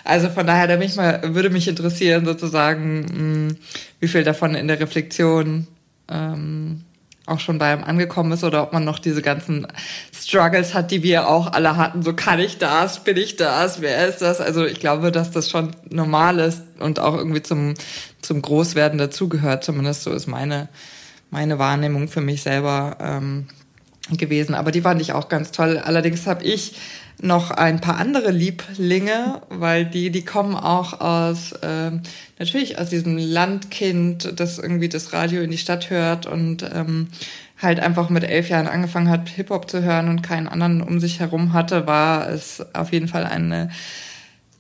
[0.05, 3.57] Also von daher, da bin ich mal, würde mich interessieren sozusagen, hm,
[3.99, 5.67] wie viel davon in der Reflexion
[6.09, 6.85] ähm,
[7.29, 9.67] auch schon bei einem angekommen ist oder ob man noch diese ganzen
[10.15, 12.03] Struggles hat, die wir auch alle hatten.
[12.03, 14.41] So kann ich das, bin ich das, wer ist das?
[14.41, 17.75] Also ich glaube, dass das schon normal ist und auch irgendwie zum,
[18.23, 19.65] zum Großwerden dazugehört.
[19.65, 20.69] Zumindest so ist meine,
[21.31, 23.47] meine Wahrnehmung für mich selber ähm,
[24.11, 24.55] gewesen.
[24.55, 25.79] Aber die fand ich auch ganz toll.
[25.79, 26.77] Allerdings habe ich
[27.21, 31.91] noch ein paar andere Lieblinge, weil die, die kommen auch aus, äh,
[32.39, 37.09] natürlich aus diesem Landkind, das irgendwie das Radio in die Stadt hört und ähm,
[37.61, 41.19] halt einfach mit elf Jahren angefangen hat, Hip-Hop zu hören und keinen anderen um sich
[41.19, 43.71] herum hatte, war es auf jeden Fall eine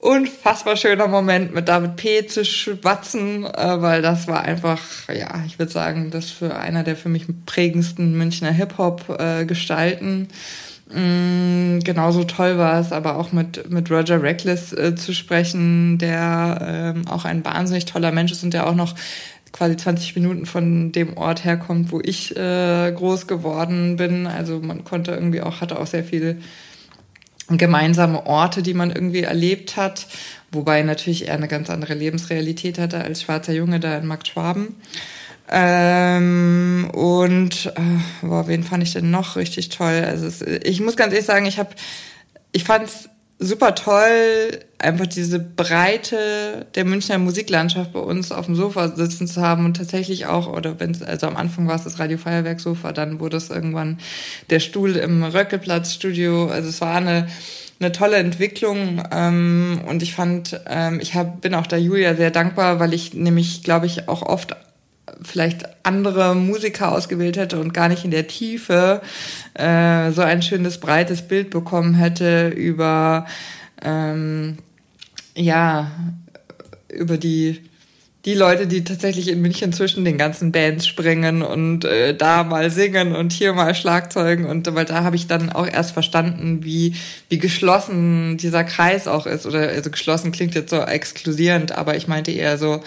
[0.00, 2.26] unfassbar schöner Moment mit David P.
[2.26, 6.96] zu schwatzen, äh, weil das war einfach, ja, ich würde sagen, das für einer der
[6.96, 10.28] für mich prägendsten Münchner Hip-Hop-Gestalten.
[10.30, 10.34] Äh,
[10.90, 16.94] Mm, genauso toll war es aber auch mit, mit Roger Reckless äh, zu sprechen, der
[16.96, 18.94] ähm, auch ein wahnsinnig toller Mensch ist und der auch noch
[19.52, 24.26] quasi 20 Minuten von dem Ort herkommt, wo ich äh, groß geworden bin.
[24.26, 26.36] Also man konnte irgendwie auch, hatte auch sehr viele
[27.50, 30.06] gemeinsame Orte, die man irgendwie erlebt hat,
[30.52, 34.76] wobei natürlich er eine ganz andere Lebensrealität hatte als schwarzer Junge da in Markt Schwaben.
[35.50, 40.04] Ähm, und äh, boah, wen fand ich denn noch richtig toll?
[40.06, 41.70] Also es, ich muss ganz ehrlich sagen, ich habe,
[42.52, 43.08] ich fand's
[43.38, 49.40] super toll, einfach diese Breite der Münchner Musiklandschaft bei uns auf dem Sofa sitzen zu
[49.40, 52.60] haben und tatsächlich auch, oder wenn es, also am Anfang war es das Radio Feuerwerk
[52.60, 53.98] Sofa, dann wurde es irgendwann
[54.50, 56.48] der Stuhl im Röckelplatzstudio.
[56.48, 57.28] Also es war eine
[57.80, 62.30] eine tolle Entwicklung ähm, und ich fand, ähm, ich hab, bin auch der Julia sehr
[62.30, 64.56] dankbar, weil ich nämlich, glaube ich, auch oft
[65.22, 69.00] vielleicht andere Musiker ausgewählt hätte und gar nicht in der Tiefe
[69.54, 73.26] äh, so ein schönes breites Bild bekommen hätte über
[73.82, 74.58] ähm,
[75.34, 75.90] ja
[76.88, 77.68] über die
[78.24, 82.70] die Leute, die tatsächlich in München zwischen den ganzen Bands springen und äh, da mal
[82.70, 84.44] singen und hier mal Schlagzeugen.
[84.44, 86.94] Und weil da habe ich dann auch erst verstanden, wie
[87.28, 89.46] wie geschlossen dieser Kreis auch ist.
[89.46, 92.82] Oder also geschlossen klingt jetzt so exklusierend, aber ich meinte eher so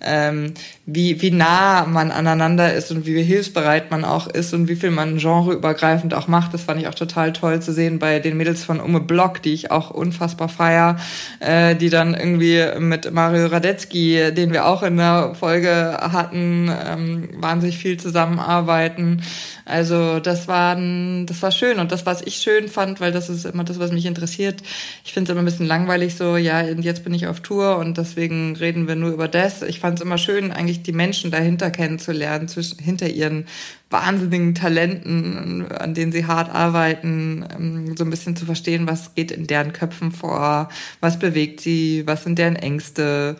[0.00, 0.54] ähm,
[0.88, 4.92] wie, wie nah man aneinander ist und wie hilfsbereit man auch ist und wie viel
[4.92, 6.54] man genreübergreifend auch macht.
[6.54, 9.52] Das fand ich auch total toll zu sehen bei den Mädels von Ume Block, die
[9.52, 10.96] ich auch unfassbar feier,
[11.40, 17.30] äh, die dann irgendwie mit Mario Radetzky, den wir auch in der Folge hatten, ähm,
[17.34, 19.22] wahnsinnig viel zusammenarbeiten.
[19.64, 23.44] Also das war, das war schön und das, was ich schön fand, weil das ist
[23.44, 24.62] immer das, was mich interessiert.
[25.04, 27.98] Ich finde es immer ein bisschen langweilig so, ja, jetzt bin ich auf Tour und
[27.98, 29.62] deswegen reden wir nur über das.
[29.62, 33.46] Ich fand es immer schön, eigentlich die Menschen dahinter kennenzulernen, zwischen, hinter ihren
[33.90, 39.30] wahnsinnigen Talenten, an denen sie hart arbeiten, ähm, so ein bisschen zu verstehen, was geht
[39.30, 40.68] in deren Köpfen vor,
[41.00, 43.36] was bewegt sie, was sind deren Ängste,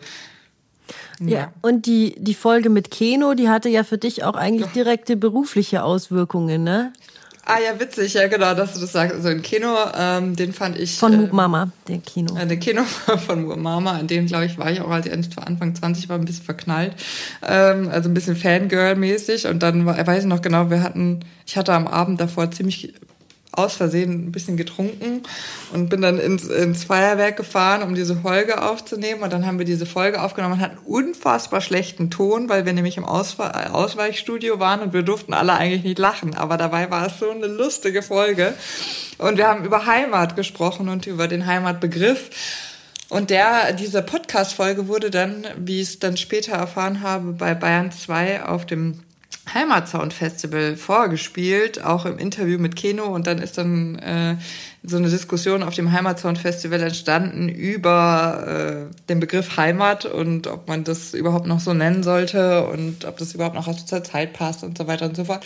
[1.19, 1.27] ja.
[1.27, 1.53] ja.
[1.61, 5.83] Und die, die Folge mit Keno, die hatte ja für dich auch eigentlich direkte berufliche
[5.83, 6.93] Auswirkungen, ne?
[7.49, 9.15] Ah ja, witzig, ja genau, dass du das sagst.
[9.15, 10.97] Also ein Kino, ähm, den fand ich.
[10.97, 12.35] Von Moop Mama, der Kino.
[12.35, 12.83] Äh, der Kino
[13.25, 16.25] von Mama, an dem, glaube ich, war ich auch, als ich Anfang 20 war, ein
[16.25, 16.93] bisschen verknallt.
[17.47, 19.47] Ähm, also ein bisschen Fangirl-mäßig.
[19.47, 22.93] Und dann war, weiß ich noch genau, wir hatten, ich hatte am Abend davor ziemlich
[23.51, 25.23] aus Versehen ein bisschen getrunken
[25.73, 29.23] und bin dann ins, ins Feuerwerk gefahren, um diese Folge aufzunehmen.
[29.23, 32.97] Und dann haben wir diese Folge aufgenommen und hatten unfassbar schlechten Ton, weil wir nämlich
[32.97, 36.35] im Auswe Ausweichstudio waren und wir durften alle eigentlich nicht lachen.
[36.35, 38.53] Aber dabei war es so eine lustige Folge.
[39.17, 42.29] Und wir haben über Heimat gesprochen und über den Heimatbegriff.
[43.09, 47.91] Und der, diese Podcast-Folge wurde dann, wie ich es dann später erfahren habe, bei Bayern
[47.91, 48.99] 2 auf dem
[49.53, 54.35] Heimatsound Festival vorgespielt, auch im Interview mit Keno und dann ist dann äh,
[54.83, 60.67] so eine Diskussion auf dem Heimatsound Festival entstanden über äh, den Begriff Heimat und ob
[60.67, 64.33] man das überhaupt noch so nennen sollte und ob das überhaupt noch aus der Zeit
[64.33, 65.45] passt und so weiter und so fort.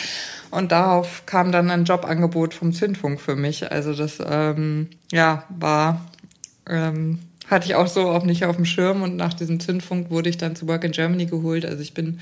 [0.50, 3.72] Und darauf kam dann ein Jobangebot vom Zündfunk für mich.
[3.72, 6.06] Also das ähm, ja war
[6.68, 10.30] ähm, hatte ich auch so auch nicht auf dem Schirm und nach diesem Zündfunk wurde
[10.30, 11.66] ich dann zu Work in Germany geholt.
[11.66, 12.20] Also ich bin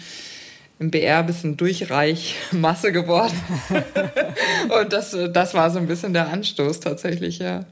[0.79, 3.37] im BR ein bisschen durchreich Masse geworden.
[4.81, 7.65] und das, das war so ein bisschen der Anstoß tatsächlich, ja.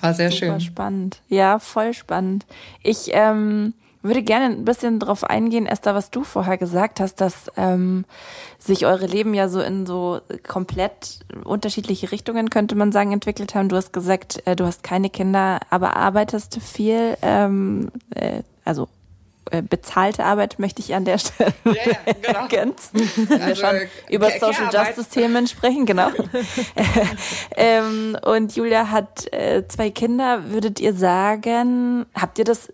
[0.00, 0.60] War sehr Super schön.
[0.60, 1.20] spannend.
[1.28, 2.46] Ja, voll spannend.
[2.82, 7.50] Ich ähm, würde gerne ein bisschen darauf eingehen, Esther, was du vorher gesagt hast, dass
[7.56, 8.04] ähm,
[8.58, 13.68] sich eure Leben ja so in so komplett unterschiedliche Richtungen, könnte man sagen, entwickelt haben.
[13.68, 19.01] Du hast gesagt, äh, du hast keine Kinder, aber arbeitest viel, ähm, äh, also äh,
[19.68, 22.40] bezahlte Arbeit möchte ich an der Stelle ja, ja, genau.
[22.40, 23.08] ergänzen.
[23.40, 23.76] Also, schon
[24.08, 26.10] über Social Justice Themen sprechen, genau.
[27.56, 30.50] ähm, und Julia hat äh, zwei Kinder.
[30.50, 32.72] Würdet ihr sagen, habt ihr das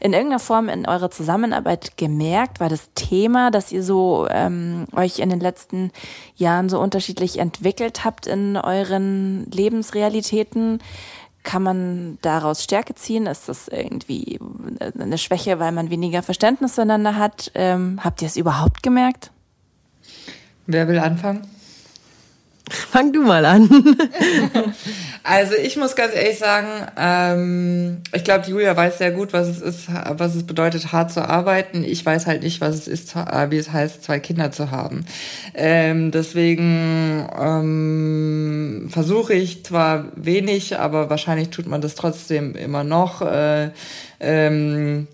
[0.00, 2.60] in irgendeiner Form in eurer Zusammenarbeit gemerkt?
[2.60, 5.92] War das Thema, dass ihr so ähm, euch in den letzten
[6.36, 10.80] Jahren so unterschiedlich entwickelt habt in euren Lebensrealitäten?
[11.48, 13.24] Kann man daraus Stärke ziehen?
[13.24, 14.38] Ist das irgendwie
[14.98, 17.50] eine Schwäche, weil man weniger Verständnis füreinander hat?
[17.54, 19.30] Ähm, habt ihr es überhaupt gemerkt?
[20.66, 21.46] Wer will anfangen?
[22.90, 23.68] Fang du mal an.
[25.22, 29.60] also ich muss ganz ehrlich sagen, ähm, ich glaube, Julia weiß sehr gut, was es
[29.60, 31.84] ist, was es bedeutet, hart zu arbeiten.
[31.84, 35.04] Ich weiß halt nicht, was es ist, äh, wie es heißt, zwei Kinder zu haben.
[35.54, 43.20] Ähm, deswegen ähm, versuche ich zwar wenig, aber wahrscheinlich tut man das trotzdem immer noch.
[43.20, 43.70] Äh,
[44.20, 45.08] ähm,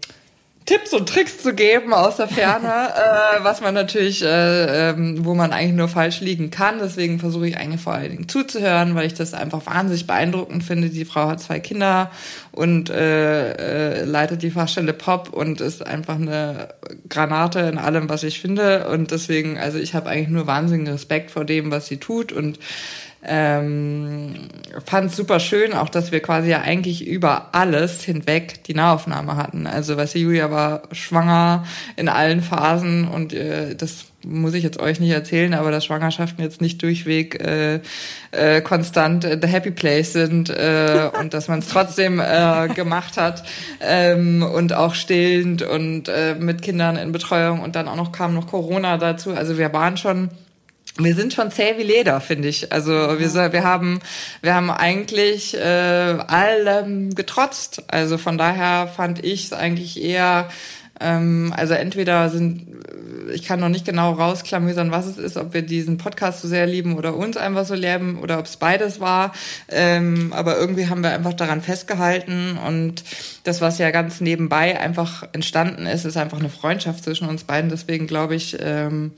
[0.67, 5.35] Tipps und Tricks zu geben aus der Ferne, äh, was man natürlich, äh, ähm, wo
[5.35, 6.79] man eigentlich nur falsch liegen kann.
[6.79, 10.89] Deswegen versuche ich eigentlich vor allen Dingen zuzuhören, weil ich das einfach wahnsinnig beeindruckend finde.
[10.89, 12.11] Die Frau hat zwei Kinder
[12.51, 16.69] und äh, äh, leitet die Fachstelle Pop und ist einfach eine
[17.11, 18.89] Granate in allem, was ich finde.
[18.89, 22.59] Und deswegen, also ich habe eigentlich nur wahnsinnigen Respekt vor dem, was sie tut und
[23.27, 24.35] ähm,
[24.85, 29.37] fand es super schön, auch dass wir quasi ja eigentlich über alles hinweg die Nahaufnahme
[29.37, 29.67] hatten.
[29.67, 31.65] Also weißt du, Julia war schwanger
[31.97, 36.43] in allen Phasen und äh, das muss ich jetzt euch nicht erzählen, aber dass Schwangerschaften
[36.43, 37.81] jetzt nicht durchweg äh,
[38.31, 43.17] äh, konstant äh, the happy place sind äh, und dass man es trotzdem äh, gemacht
[43.17, 43.45] hat
[43.81, 48.35] ähm, und auch stillend und äh, mit Kindern in Betreuung und dann auch noch kam
[48.35, 49.33] noch Corona dazu.
[49.33, 50.31] Also wir waren schon
[50.97, 52.73] wir sind schon zäh wie Leder, finde ich.
[52.73, 54.01] Also wir, wir haben
[54.43, 57.83] wir haben eigentlich äh, allem getrotzt.
[57.89, 60.49] Also von daher fand ich es eigentlich eher
[61.01, 62.69] ähm, also entweder sind
[63.33, 66.67] ich kann noch nicht genau rausklamüsern, was es ist, ob wir diesen Podcast so sehr
[66.67, 69.33] lieben oder uns einfach so lieben oder ob es beides war.
[69.69, 73.03] Ähm, aber irgendwie haben wir einfach daran festgehalten und
[73.45, 77.71] das, was ja ganz nebenbei einfach entstanden ist, ist einfach eine Freundschaft zwischen uns beiden.
[77.71, 79.13] Deswegen glaube ich, ähm,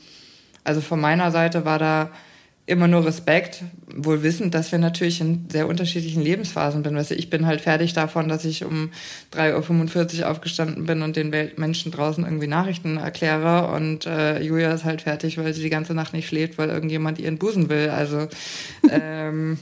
[0.67, 2.11] also von meiner Seite war da
[2.67, 6.97] immer nur Respekt, wohl wissend, dass wir natürlich in sehr unterschiedlichen Lebensphasen bin.
[6.97, 8.91] Weißt du, ich bin halt fertig davon, dass ich um
[9.33, 14.85] 3.45 Uhr aufgestanden bin und den Menschen draußen irgendwie Nachrichten erkläre und äh, Julia ist
[14.85, 17.91] halt fertig, weil sie die ganze Nacht nicht schläft, weil irgendjemand ihren Busen will.
[17.91, 18.27] Also
[18.91, 19.59] ähm,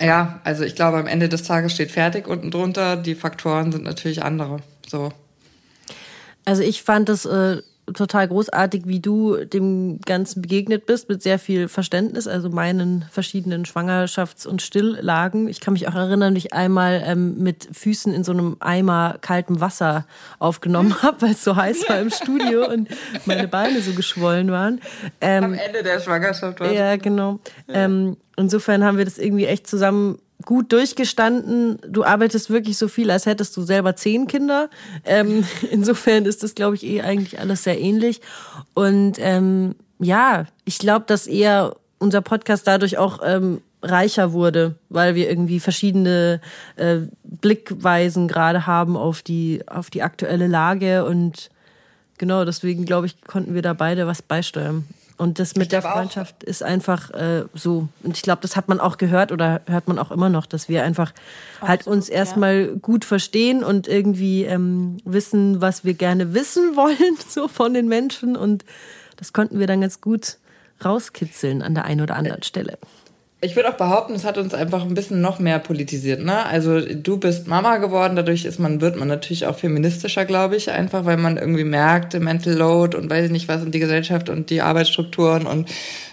[0.00, 2.96] ja, also ich glaube, am Ende des Tages steht fertig unten drunter.
[2.96, 4.58] Die Faktoren sind natürlich andere.
[4.88, 5.12] So.
[6.44, 7.58] Also ich fand es äh,
[7.92, 13.64] total großartig, wie du dem Ganzen begegnet bist, mit sehr viel Verständnis, also meinen verschiedenen
[13.64, 15.48] Schwangerschafts- und Stilllagen.
[15.48, 19.16] Ich kann mich auch erinnern, wie ich einmal ähm, mit Füßen in so einem Eimer
[19.20, 20.06] kaltem Wasser
[20.38, 22.88] aufgenommen habe, weil es so heiß war im Studio und
[23.26, 24.80] meine Beine so geschwollen waren.
[25.20, 27.40] Ähm, Am Ende der Schwangerschaft war Ja, genau.
[27.68, 31.78] Ähm, insofern haben wir das irgendwie echt zusammen gut durchgestanden.
[31.88, 34.68] Du arbeitest wirklich so viel, als hättest du selber zehn Kinder.
[35.04, 38.20] Ähm, insofern ist das, glaube ich, eh eigentlich alles sehr ähnlich.
[38.74, 45.14] Und ähm, ja, ich glaube, dass eher unser Podcast dadurch auch ähm, reicher wurde, weil
[45.14, 46.40] wir irgendwie verschiedene
[46.76, 51.50] äh, Blickweisen gerade haben auf die auf die aktuelle Lage und
[52.18, 54.86] genau deswegen glaube ich konnten wir da beide was beisteuern.
[55.24, 56.46] Und das mit der Freundschaft auch.
[56.46, 57.88] ist einfach äh, so.
[58.02, 60.68] Und ich glaube, das hat man auch gehört oder hört man auch immer noch, dass
[60.68, 61.14] wir einfach
[61.54, 62.74] Absolut, halt uns erstmal ja.
[62.82, 68.36] gut verstehen und irgendwie ähm, wissen, was wir gerne wissen wollen, so von den Menschen.
[68.36, 68.66] Und
[69.16, 70.36] das konnten wir dann ganz gut
[70.84, 72.76] rauskitzeln an der einen oder anderen Stelle.
[73.44, 76.24] Ich würde auch behaupten, es hat uns einfach ein bisschen noch mehr politisiert.
[76.24, 76.46] Ne?
[76.46, 80.70] Also du bist Mama geworden, dadurch ist man, wird man natürlich auch feministischer, glaube ich,
[80.70, 84.30] einfach weil man irgendwie merkt, Mental Load und weiß ich nicht was und die Gesellschaft
[84.30, 85.68] und die Arbeitsstrukturen und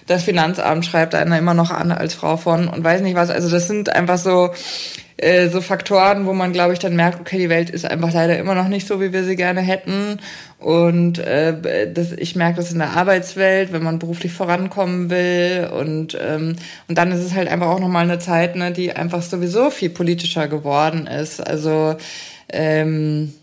[0.07, 3.29] das Finanzamt schreibt einer immer noch an als Frau von und weiß nicht was.
[3.29, 4.49] Also das sind einfach so
[5.17, 8.37] äh, so Faktoren, wo man, glaube ich, dann merkt, okay, die Welt ist einfach leider
[8.37, 10.19] immer noch nicht so, wie wir sie gerne hätten.
[10.59, 15.69] Und äh, das, ich merke das in der Arbeitswelt, wenn man beruflich vorankommen will.
[15.71, 16.55] Und, ähm,
[16.87, 19.89] und dann ist es halt einfach auch nochmal eine Zeit, ne, die einfach sowieso viel
[19.89, 21.45] politischer geworden ist.
[21.45, 21.95] Also
[22.49, 23.33] ähm,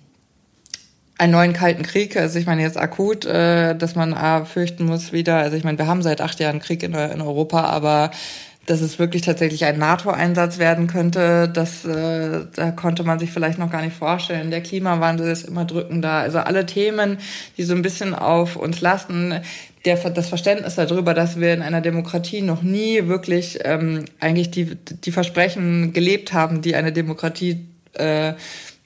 [1.18, 5.12] einen neuen kalten Krieg, also ich meine jetzt akut, äh, dass man A, fürchten muss
[5.12, 8.12] wieder, also ich meine, wir haben seit acht Jahren Krieg in, in Europa, aber
[8.68, 13.58] dass es wirklich tatsächlich ein NATO-Einsatz werden könnte, das äh, da konnte man sich vielleicht
[13.58, 14.50] noch gar nicht vorstellen.
[14.50, 16.12] Der Klimawandel ist immer drückender.
[16.12, 17.16] Also alle Themen,
[17.56, 19.40] die so ein bisschen auf uns lasten,
[19.86, 24.74] der, das Verständnis darüber, dass wir in einer Demokratie noch nie wirklich ähm, eigentlich die,
[24.74, 27.64] die Versprechen gelebt haben, die eine Demokratie
[27.94, 28.34] äh,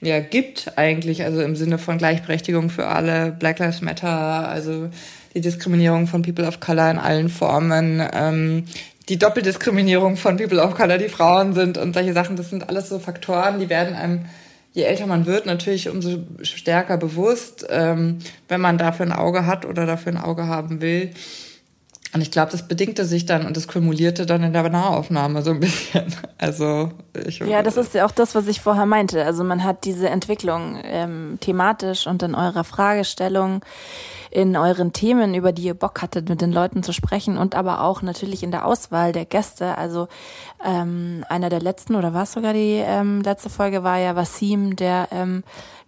[0.01, 4.89] ja, gibt eigentlich, also im Sinne von Gleichberechtigung für alle, Black Lives Matter, also
[5.33, 8.65] die Diskriminierung von People of Color in allen Formen, ähm,
[9.09, 12.89] die Doppeldiskriminierung von People of Color, die Frauen sind und solche Sachen, das sind alles
[12.89, 14.25] so Faktoren, die werden einem,
[14.71, 19.65] je älter man wird, natürlich umso stärker bewusst, ähm, wenn man dafür ein Auge hat
[19.65, 21.11] oder dafür ein Auge haben will.
[22.13, 25.51] Und ich glaube, das bedingte sich dann und das kumulierte dann in der Nahaufnahme so
[25.51, 26.05] ein bisschen.
[26.37, 26.91] Also
[27.25, 29.23] ich ja, das ist ja auch das, was ich vorher meinte.
[29.23, 33.61] Also man hat diese Entwicklung ähm, thematisch und in eurer Fragestellung,
[34.33, 37.81] in euren Themen, über die ihr Bock hattet, mit den Leuten zu sprechen und aber
[37.81, 39.77] auch natürlich in der Auswahl der Gäste.
[39.77, 40.07] Also
[40.65, 44.75] ähm, einer der letzten oder war es sogar die ähm, letzte Folge war ja Wasim,
[44.75, 45.43] der ähm,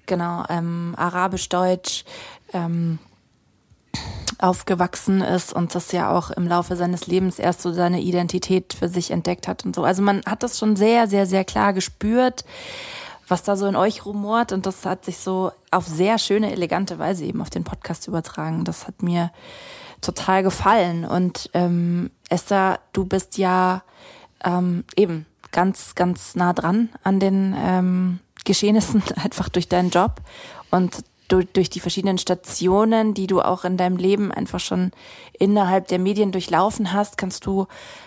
[0.05, 2.05] genau ähm, arabisch-deutsch
[2.53, 2.99] ähm,
[4.37, 8.89] aufgewachsen ist und das ja auch im Laufe seines Lebens erst so seine Identität für
[8.89, 9.83] sich entdeckt hat und so.
[9.83, 12.45] Also man hat das schon sehr, sehr, sehr klar gespürt,
[13.27, 16.99] was da so in euch rumort und das hat sich so auf sehr schöne, elegante
[16.99, 18.63] Weise eben auf den Podcast übertragen.
[18.65, 19.31] Das hat mir
[20.01, 23.83] total gefallen und ähm, Esther, du bist ja
[24.43, 30.21] ähm, eben ganz, ganz nah dran an den ähm, Geschehnissen, einfach durch deinen Job
[30.69, 34.91] und durch, durch die verschiedenen Stationen, die du auch in deinem Leben einfach schon
[35.39, 37.65] innerhalb der Medien durchlaufen hast, kannst du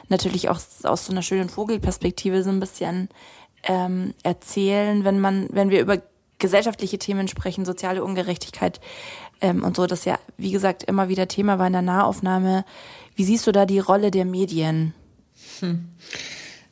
[0.09, 3.09] natürlich auch aus so einer schönen Vogelperspektive so ein bisschen
[3.65, 5.99] ähm, erzählen, wenn man, wenn wir über
[6.39, 8.81] gesellschaftliche Themen sprechen, soziale Ungerechtigkeit
[9.41, 12.65] ähm, und so, das ja, wie gesagt, immer wieder Thema war in der Nahaufnahme.
[13.17, 14.95] Wie siehst du da die Rolle der Medien?
[15.61, 15.89] Hm.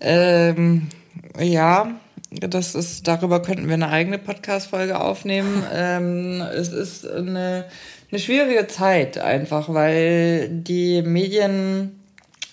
[0.01, 0.89] Ähm,
[1.39, 1.93] ja,
[2.31, 5.65] das ist, darüber könnten wir eine eigene Podcast-Folge aufnehmen.
[5.73, 7.67] ähm, es ist eine,
[8.11, 11.96] eine schwierige Zeit einfach, weil die Medien,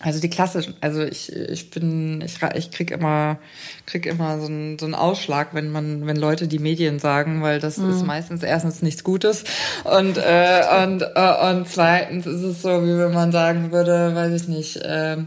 [0.03, 3.37] also die klassischen, also ich, ich bin, ich, ich krieg immer,
[3.85, 7.59] krieg immer so einen, so einen Ausschlag, wenn man, wenn Leute die Medien sagen, weil
[7.59, 7.89] das mhm.
[7.89, 9.45] ist meistens erstens nichts Gutes
[9.85, 14.41] und, äh, und, äh, und zweitens ist es so, wie wenn man sagen würde, weiß
[14.41, 15.17] ich nicht, äh,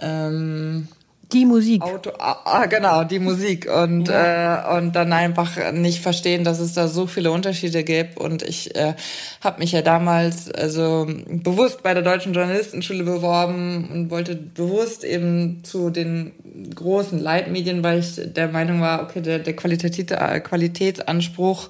[0.00, 0.88] ähm,
[1.32, 1.82] die Musik.
[1.82, 3.68] Auto, ah, ah, genau, die Musik.
[3.70, 4.74] Und, ja.
[4.74, 8.16] äh, und dann einfach nicht verstehen, dass es da so viele Unterschiede gibt.
[8.16, 8.94] Und ich äh,
[9.42, 15.62] habe mich ja damals also bewusst bei der Deutschen Journalistenschule beworben und wollte bewusst eben
[15.64, 16.32] zu den
[16.74, 21.68] großen Leitmedien, weil ich der Meinung war, okay, der, der Qualitative, Qualitätsanspruch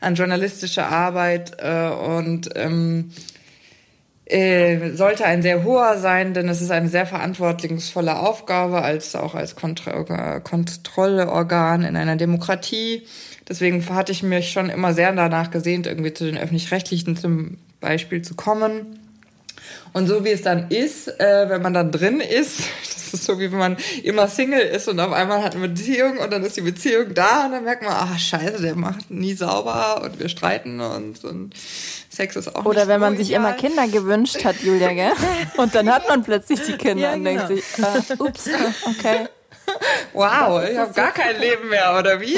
[0.00, 3.10] an journalistische Arbeit äh, und ähm,
[4.30, 9.34] äh, sollte ein sehr hoher sein, denn es ist eine sehr verantwortungsvolle Aufgabe, als auch
[9.34, 13.02] als Kontra Kontrollorgan in einer Demokratie.
[13.48, 18.22] Deswegen hatte ich mich schon immer sehr danach gesehnt, irgendwie zu den öffentlich-rechtlichen zum Beispiel
[18.22, 18.99] zu kommen.
[19.92, 23.38] Und so wie es dann ist, äh, wenn man dann drin ist, das ist so
[23.38, 26.56] wie wenn man immer Single ist und auf einmal hat eine Beziehung und dann ist
[26.56, 30.28] die Beziehung da und dann merkt man, ah scheiße, der macht nie sauber und wir
[30.28, 31.54] streiten und, und
[32.08, 35.12] Sex ist auch Oder wenn so man sich immer Kinder gewünscht hat, Julia, gell?
[35.56, 37.46] Und dann hat man plötzlich die Kinder ja, und genau.
[37.46, 38.48] denkt sich, äh, ups,
[38.84, 39.28] okay.
[40.12, 42.34] Wow, ich habe gar kein Leben mehr, oder wie?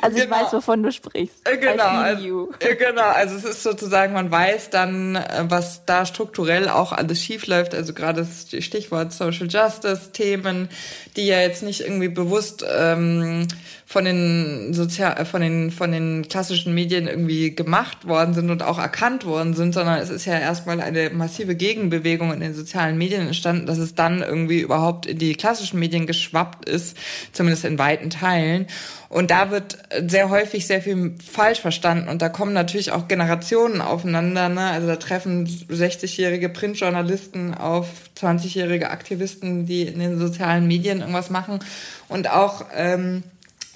[0.00, 0.36] Also ich genau.
[0.36, 1.36] weiß, wovon du sprichst.
[1.44, 3.02] Äh, genau, also, äh, genau.
[3.02, 7.74] Also es ist sozusagen, man weiß dann, äh, was da strukturell auch alles schief läuft.
[7.74, 10.68] Also gerade das Stichwort Social Justice Themen,
[11.16, 13.48] die ja jetzt nicht irgendwie bewusst ähm,
[13.90, 18.78] von den sozial, von den von den klassischen Medien irgendwie gemacht worden sind und auch
[18.78, 23.22] erkannt worden sind, sondern es ist ja erstmal eine massive Gegenbewegung in den sozialen Medien
[23.22, 26.98] entstanden, dass es dann irgendwie überhaupt in die klassischen Medien geschwappt ist,
[27.32, 28.66] zumindest in weiten Teilen.
[29.08, 32.10] Und da wird sehr häufig sehr viel falsch verstanden.
[32.10, 34.50] Und da kommen natürlich auch Generationen aufeinander.
[34.50, 34.66] Ne?
[34.66, 37.88] Also da treffen 60-jährige Printjournalisten auf
[38.20, 41.60] 20-jährige Aktivisten, die in den sozialen Medien irgendwas machen.
[42.08, 43.22] Und auch ähm,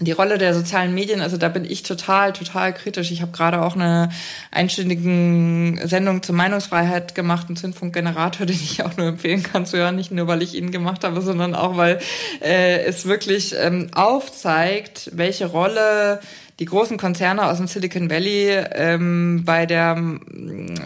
[0.05, 3.11] die Rolle der sozialen Medien, also da bin ich total, total kritisch.
[3.11, 4.11] Ich habe gerade auch eine
[4.51, 9.97] einstündige Sendung zur Meinungsfreiheit gemacht, einen Zündfunkgenerator, den ich auch nur empfehlen kann zu hören,
[9.97, 11.99] nicht nur, weil ich ihn gemacht habe, sondern auch, weil
[12.41, 16.21] äh, es wirklich ähm, aufzeigt, welche Rolle
[16.59, 20.01] die großen Konzerne aus dem Silicon Valley ähm, bei der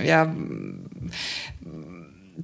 [0.02, 0.32] ja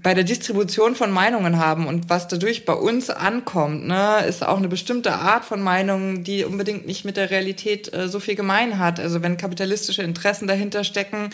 [0.02, 4.58] bei der Distribution von Meinungen haben und was dadurch bei uns ankommt, ne, ist auch
[4.58, 8.78] eine bestimmte Art von Meinung, die unbedingt nicht mit der Realität äh, so viel gemein
[8.78, 8.98] hat.
[8.98, 11.30] Also wenn kapitalistische Interessen dahinter stecken,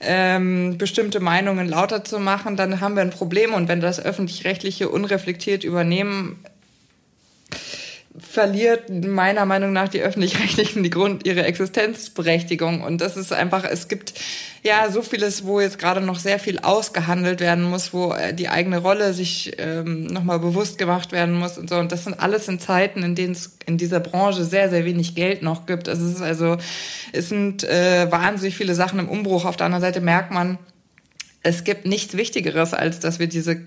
[0.00, 3.54] ähm, bestimmte Meinungen lauter zu machen, dann haben wir ein Problem.
[3.54, 6.38] Und wenn das öffentlich-rechtliche unreflektiert übernehmen,
[8.26, 12.82] verliert meiner Meinung nach die öffentlich-rechtlichen die Grund ihre Existenzberechtigung.
[12.82, 14.14] Und das ist einfach es gibt
[14.62, 18.48] ja so vieles wo jetzt gerade noch sehr viel ausgehandelt werden muss wo äh, die
[18.48, 21.76] eigene Rolle sich ähm, noch mal bewusst gemacht werden muss und so.
[21.76, 25.14] Und das sind alles in Zeiten in denen es in dieser Branche sehr sehr wenig
[25.14, 25.88] Geld noch gibt.
[25.88, 26.56] Also es ist also
[27.12, 29.44] es sind äh, wahnsinnig viele Sachen im Umbruch.
[29.44, 30.58] Auf der anderen Seite merkt man
[31.42, 33.62] es gibt nichts Wichtigeres als dass wir diese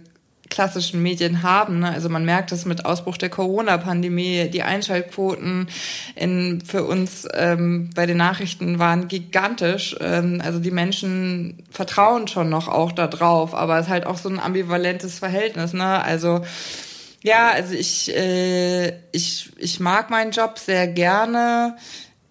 [0.55, 1.79] klassischen Medien haben.
[1.79, 1.91] Ne?
[1.91, 5.67] Also man merkt es mit Ausbruch der Corona-Pandemie, die Einschaltquoten
[6.15, 9.97] in, für uns ähm, bei den Nachrichten waren gigantisch.
[9.99, 14.17] Ähm, also die Menschen vertrauen schon noch auch da drauf, aber es ist halt auch
[14.17, 15.73] so ein ambivalentes Verhältnis.
[15.73, 16.01] Ne?
[16.01, 16.41] Also
[17.21, 21.75] ja, also ich, äh, ich, ich mag meinen Job sehr gerne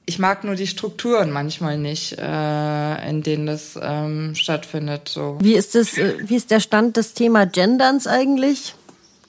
[0.06, 5.08] ich mag nur die Strukturen manchmal nicht, äh, in denen das ähm, stattfindet.
[5.08, 5.38] So.
[5.40, 8.74] Wie ist das, äh, wie ist der Stand des Thema Genderns eigentlich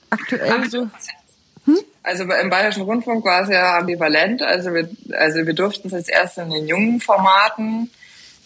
[0.10, 0.88] aktuell so?
[1.66, 1.80] Hm?
[2.04, 4.42] Also im Bayerischen Rundfunk war es ja ambivalent.
[4.42, 7.90] Also wir, also wir durften es als erstes in den jungen Formaten.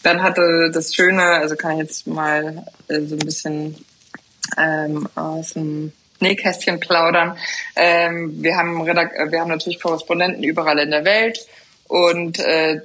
[0.02, 3.84] Dann hatte das Schöne, also kann ich jetzt mal äh, so ein bisschen
[4.56, 7.36] ähm, aus dem Nähkästchen plaudern.
[7.76, 11.46] Ähm, wir, haben Redak wir haben natürlich Korrespondenten überall in der Welt
[11.90, 12.82] und äh,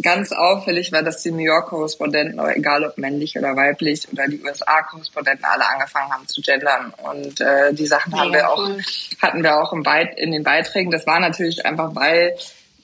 [0.00, 5.44] ganz auffällig war, dass die New York-Korrespondenten, egal ob männlich oder weiblich, oder die USA-Korrespondenten
[5.44, 6.94] alle angefangen haben zu gendern.
[7.02, 8.70] Und äh, die Sachen haben wir auch,
[9.20, 10.92] hatten wir auch im Beit in den Beiträgen.
[10.92, 12.36] Das war natürlich einfach, weil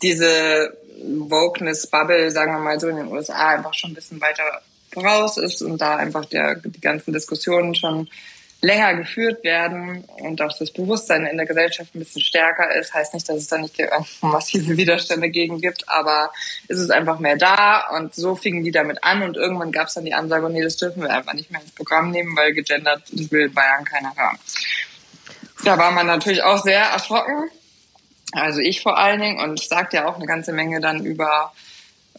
[0.02, 4.60] diese Wokeness-Bubble, sagen wir mal so, in den USA einfach schon ein bisschen weiter
[4.92, 8.08] voraus ist und da einfach der, die ganzen Diskussionen schon
[8.64, 12.94] länger geführt werden und auch das Bewusstsein in der Gesellschaft ein bisschen stärker ist.
[12.94, 13.76] Heißt nicht, dass es da nicht
[14.22, 16.32] massive Widerstände gegen gibt, aber
[16.68, 19.94] es ist einfach mehr da und so fingen die damit an und irgendwann gab es
[19.94, 23.02] dann die Ansage, nee, das dürfen wir einfach nicht mehr ins Programm nehmen, weil gegendert,
[23.12, 24.38] das will Bayern keiner hören.
[25.64, 27.50] Da war man natürlich auch sehr erschrocken,
[28.32, 31.52] also ich vor allen Dingen und sagt ja auch eine ganze Menge dann über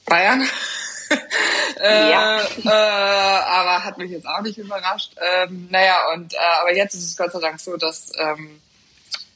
[0.05, 0.47] Bayern.
[1.81, 2.41] äh, ja.
[2.41, 5.15] äh, aber hat mich jetzt auch nicht überrascht.
[5.21, 8.61] Ähm, naja, und äh, aber jetzt ist es Gott sei Dank so, dass ähm,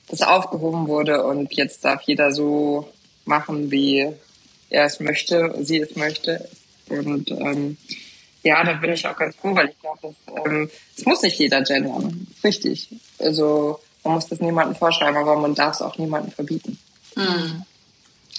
[0.08, 2.92] das aufgehoben wurde und jetzt darf jeder so
[3.26, 4.12] machen, wie
[4.70, 6.50] er es möchte, sie es möchte.
[6.90, 7.78] Und ähm,
[8.44, 10.16] ja, da bin ich auch ganz froh, weil ich glaube,
[10.46, 12.28] ähm, es muss nicht jeder gendern.
[12.30, 12.90] Das ist richtig.
[13.20, 16.80] Also man muss das niemandem vorschreiben, aber man darf es auch niemandem verbieten.
[17.16, 17.64] Mhm.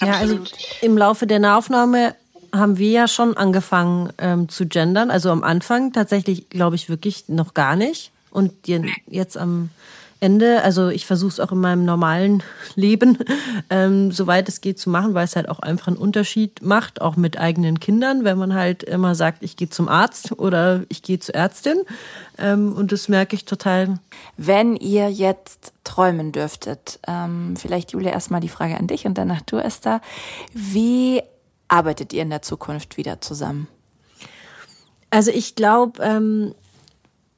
[0.01, 0.39] Ja, also
[0.81, 2.15] im Laufe der Nahaufnahme
[2.53, 5.11] haben wir ja schon angefangen ähm, zu gendern.
[5.11, 8.11] Also am Anfang tatsächlich, glaube ich, wirklich noch gar nicht.
[8.29, 8.53] Und
[9.07, 9.69] jetzt am
[10.23, 12.43] Ende, also ich versuche es auch in meinem normalen
[12.75, 13.17] Leben,
[13.71, 17.15] ähm, soweit es geht, zu machen, weil es halt auch einfach einen Unterschied macht, auch
[17.15, 21.17] mit eigenen Kindern, wenn man halt immer sagt, ich gehe zum Arzt oder ich gehe
[21.17, 21.81] zur Ärztin.
[22.37, 23.99] Ähm, und das merke ich total.
[24.37, 29.41] Wenn ihr jetzt träumen dürftet, ähm, vielleicht Julia erstmal die Frage an dich und danach
[29.41, 30.01] du, Esther,
[30.53, 31.23] wie
[31.71, 33.67] arbeitet ihr in der Zukunft wieder zusammen?
[35.09, 36.53] Also ich glaube, ähm,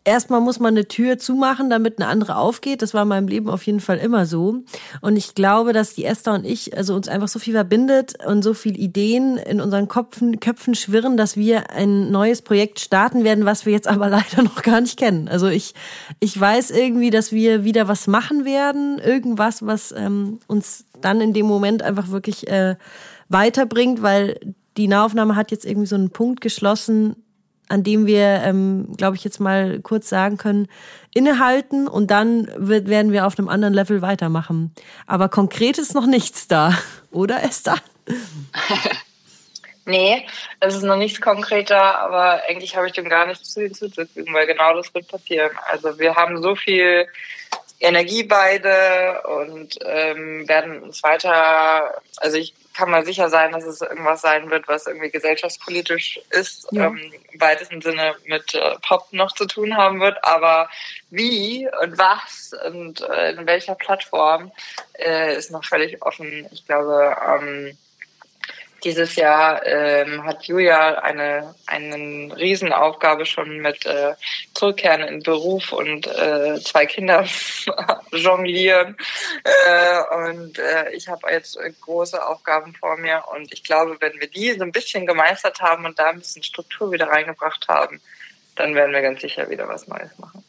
[0.06, 2.82] erstmal muss man eine Tür zumachen, damit eine andere aufgeht.
[2.82, 4.64] Das war in meinem Leben auf jeden Fall immer so.
[5.02, 8.44] Und ich glaube, dass die Esther und ich, also uns einfach so viel verbindet und
[8.44, 13.46] so viel Ideen in unseren Köpfen, Köpfen schwirren, dass wir ein neues Projekt starten werden,
[13.46, 15.28] was wir jetzt aber leider noch gar nicht kennen.
[15.28, 15.74] Also ich,
[16.20, 21.34] ich weiß irgendwie, dass wir wieder was machen werden, irgendwas, was ähm, uns dann in
[21.34, 22.76] dem Moment einfach wirklich äh,
[23.34, 24.40] weiterbringt, weil
[24.78, 27.16] die Nahaufnahme hat jetzt irgendwie so einen Punkt geschlossen,
[27.70, 30.68] an dem wir, ähm, glaube ich, jetzt mal kurz sagen können,
[31.14, 34.74] innehalten und dann wird, werden wir auf einem anderen Level weitermachen.
[35.08, 36.78] Aber konkret ist noch nichts da,
[37.12, 37.78] oder Esther?
[39.86, 40.26] nee,
[40.60, 44.76] es ist noch nichts konkreter, aber eigentlich habe ich dem gar nichts hinzuzufügen, weil genau
[44.76, 45.52] das wird passieren.
[45.72, 47.08] Also wir haben so viel
[47.80, 53.82] Energie beide und ähm, werden uns weiter, also ich kann mal sicher sein, dass es
[53.82, 56.88] irgendwas sein wird, was irgendwie gesellschaftspolitisch ist, ja.
[56.88, 60.24] ähm, im weitesten Sinne mit äh, Pop noch zu tun haben wird.
[60.24, 60.70] Aber
[61.10, 64.52] wie und was und äh, in welcher Plattform
[64.94, 66.48] äh, ist noch völlig offen.
[66.52, 67.78] Ich glaube, ähm,
[68.84, 74.14] dieses Jahr ähm, hat Julia eine eine Riesenaufgabe schon mit äh,
[74.54, 77.26] Zurückkehren in Beruf und äh, zwei Kinder
[78.12, 78.98] jonglieren.
[79.44, 83.24] Äh, und äh, ich habe jetzt große Aufgaben vor mir.
[83.34, 86.44] Und ich glaube, wenn wir die so ein bisschen gemeistert haben und da ein bisschen
[86.44, 88.02] Struktur wieder reingebracht haben,
[88.56, 90.44] dann werden wir ganz sicher wieder was Neues machen.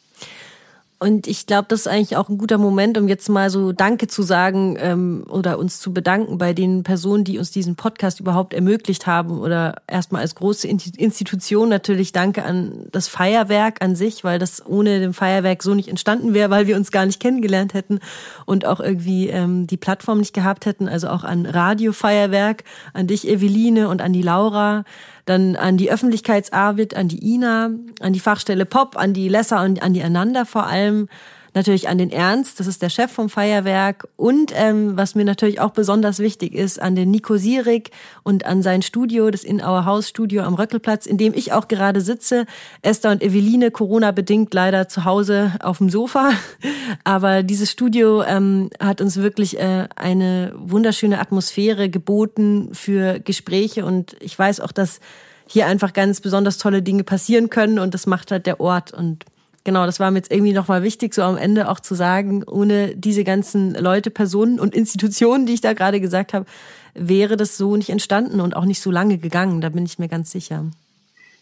[1.05, 4.07] Und ich glaube, das ist eigentlich auch ein guter Moment, um jetzt mal so Danke
[4.07, 8.55] zu sagen ähm, oder uns zu bedanken bei den Personen, die uns diesen Podcast überhaupt
[8.55, 9.39] ermöglicht haben.
[9.39, 14.99] Oder erstmal als große Institution natürlich Danke an das Feierwerk an sich, weil das ohne
[14.99, 17.99] dem Feierwerk so nicht entstanden wäre, weil wir uns gar nicht kennengelernt hätten
[18.47, 20.89] und auch irgendwie ähm, die Plattform nicht gehabt hätten.
[20.89, 22.63] Also auch an Radio Feuerwerk,
[22.95, 24.85] an dich, Eveline, und an die Laura
[25.25, 29.81] dann an die Öffentlichkeitsarbeit, an die Ina, an die Fachstelle Pop, an die Lesser und
[29.81, 31.07] an die Ananda vor allem,
[31.55, 35.59] natürlich an den Ernst, das ist der Chef vom Feuerwerk und ähm, was mir natürlich
[35.59, 37.91] auch besonders wichtig ist, an den Nico Sierig
[38.23, 41.67] und an sein Studio, das In Our House Studio am Röckelplatz, in dem ich auch
[41.67, 42.45] gerade sitze.
[42.81, 46.31] Esther und Eveline, Corona-bedingt leider zu Hause auf dem Sofa.
[47.03, 54.17] Aber dieses Studio ähm, hat uns wirklich äh, eine wunderschöne Atmosphäre geboten für Gespräche und
[54.19, 54.99] ich weiß auch, dass
[55.47, 59.25] hier einfach ganz besonders tolle Dinge passieren können und das macht halt der Ort und
[59.65, 62.95] genau, das war mir jetzt irgendwie nochmal wichtig, so am Ende auch zu sagen, ohne
[62.95, 66.45] diese ganzen Leute, Personen und Institutionen, die ich da gerade gesagt habe,
[66.93, 69.59] wäre das so nicht entstanden und auch nicht so lange gegangen.
[69.59, 70.63] Da bin ich mir ganz sicher.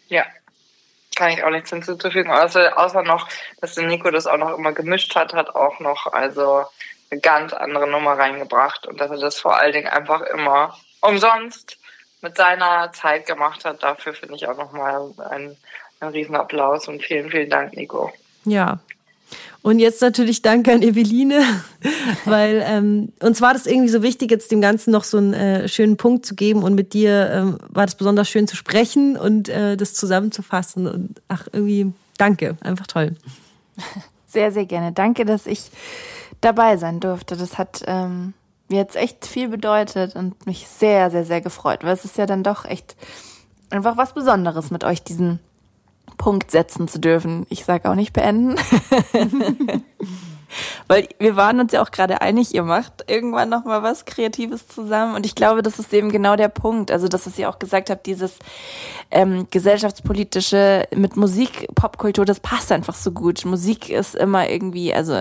[0.07, 0.25] Ja,
[1.15, 3.29] kann ich auch nichts hinzufügen, außer, außer noch,
[3.61, 6.65] dass der Nico das auch noch immer gemischt hat, hat auch noch also
[7.11, 11.77] eine ganz andere Nummer reingebracht und dass er das vor allen Dingen einfach immer umsonst
[12.21, 13.83] mit seiner Zeit gemacht hat.
[13.83, 15.57] Dafür finde ich auch nochmal ein
[16.03, 18.11] ein Riesenapplaus und vielen, vielen Dank, Nico.
[18.45, 18.79] Ja.
[19.61, 21.41] Und jetzt natürlich Danke an Eveline,
[22.25, 25.67] weil ähm, uns war das irgendwie so wichtig, jetzt dem Ganzen noch so einen äh,
[25.69, 29.47] schönen Punkt zu geben und mit dir ähm, war das besonders schön zu sprechen und
[29.47, 33.15] äh, das zusammenzufassen und ach irgendwie danke, einfach toll.
[34.27, 34.91] Sehr, sehr gerne.
[34.91, 35.69] Danke, dass ich
[36.41, 37.37] dabei sein durfte.
[37.37, 38.33] Das hat ähm,
[38.67, 42.25] mir jetzt echt viel bedeutet und mich sehr, sehr, sehr gefreut, weil es ist ja
[42.25, 42.95] dann doch echt
[43.69, 45.39] einfach was Besonderes mit euch diesen
[46.17, 47.45] Punkt setzen zu dürfen.
[47.49, 48.55] Ich sage auch nicht beenden.
[50.87, 54.67] Weil wir waren uns ja auch gerade einig, ihr macht irgendwann noch mal was Kreatives
[54.67, 55.15] zusammen.
[55.15, 56.91] Und ich glaube, das ist eben genau der Punkt.
[56.91, 58.37] Also, dass es ihr auch gesagt habt, dieses
[59.11, 63.45] ähm, gesellschaftspolitische mit Musik, Popkultur, das passt einfach so gut.
[63.45, 65.19] Musik ist immer irgendwie, also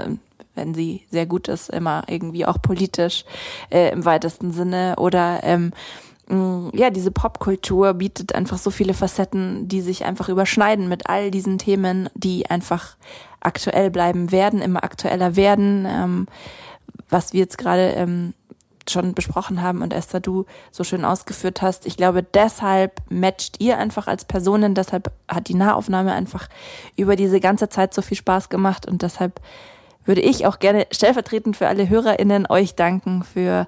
[0.55, 3.25] wenn sie sehr gut ist, immer irgendwie auch politisch
[3.71, 4.97] äh, im weitesten Sinne.
[4.99, 5.73] Oder ähm,
[6.29, 11.59] ja, diese Popkultur bietet einfach so viele Facetten, die sich einfach überschneiden mit all diesen
[11.59, 12.97] Themen, die einfach
[13.41, 16.27] aktuell bleiben werden, immer aktueller werden, ähm,
[17.11, 18.35] was wir jetzt gerade ähm,
[18.89, 21.87] schon besprochen haben und Esther, du so schön ausgeführt hast.
[21.87, 26.49] Ich glaube, deshalb matcht ihr einfach als Personen, deshalb hat die Nahaufnahme einfach
[26.97, 29.41] über diese ganze Zeit so viel Spaß gemacht und deshalb
[30.05, 33.67] würde ich auch gerne stellvertretend für alle HörerInnen euch danken für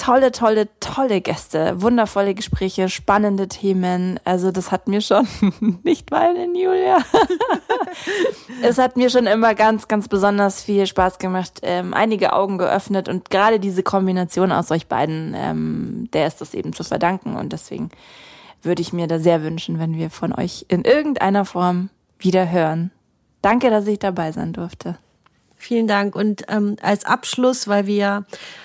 [0.00, 4.18] tolle, tolle, tolle Gäste, wundervolle Gespräche, spannende Themen.
[4.24, 5.28] Also das hat mir schon,
[5.82, 6.98] nicht weinen, Julia.
[8.62, 13.10] es hat mir schon immer ganz, ganz besonders viel Spaß gemacht, ähm, einige Augen geöffnet
[13.10, 17.52] und gerade diese Kombination aus euch beiden, ähm, der ist das eben zu verdanken und
[17.52, 17.90] deswegen
[18.62, 22.90] würde ich mir da sehr wünschen, wenn wir von euch in irgendeiner Form wieder hören.
[23.42, 24.96] Danke, dass ich dabei sein durfte.
[25.60, 26.16] Vielen Dank.
[26.16, 28.24] Und ähm, als Abschluss, weil wir ja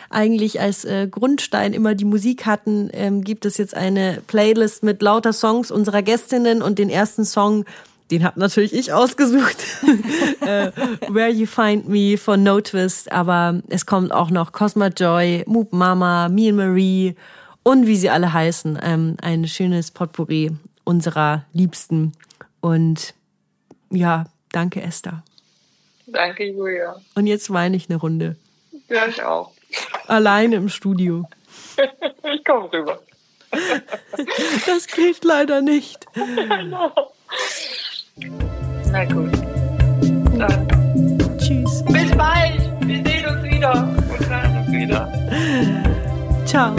[0.10, 5.02] eigentlich als äh, Grundstein immer die Musik hatten, ähm, gibt es jetzt eine Playlist mit
[5.02, 7.66] lauter Songs unserer Gästinnen und den ersten Song,
[8.12, 9.58] den hab natürlich ich ausgesucht,
[10.40, 10.72] äh,
[11.10, 15.74] Where You Find Me von No Twist, aber es kommt auch noch Cosma Joy, Moop
[15.74, 17.16] Mama, Me and Marie
[17.64, 20.54] und wie sie alle heißen, ähm, ein schönes Potpourri
[20.86, 22.14] unserer Liebsten.
[22.62, 23.14] Und
[23.92, 25.24] ja, danke Esther.
[26.16, 26.96] Danke, Julia.
[27.16, 28.36] Und jetzt weine ich eine Runde.
[28.90, 29.52] Ja, ich auch.
[30.08, 31.28] Alleine im Studio.
[32.34, 33.00] ich komme rüber.
[34.66, 36.06] Das geht leider nicht.
[38.92, 39.32] Na gut.
[40.38, 40.68] Dann.
[41.38, 41.84] Tschüss.
[41.86, 42.60] Bis bald.
[42.82, 45.10] Wir sehen uns wieder und hören uns wieder.
[46.46, 46.76] Ciao.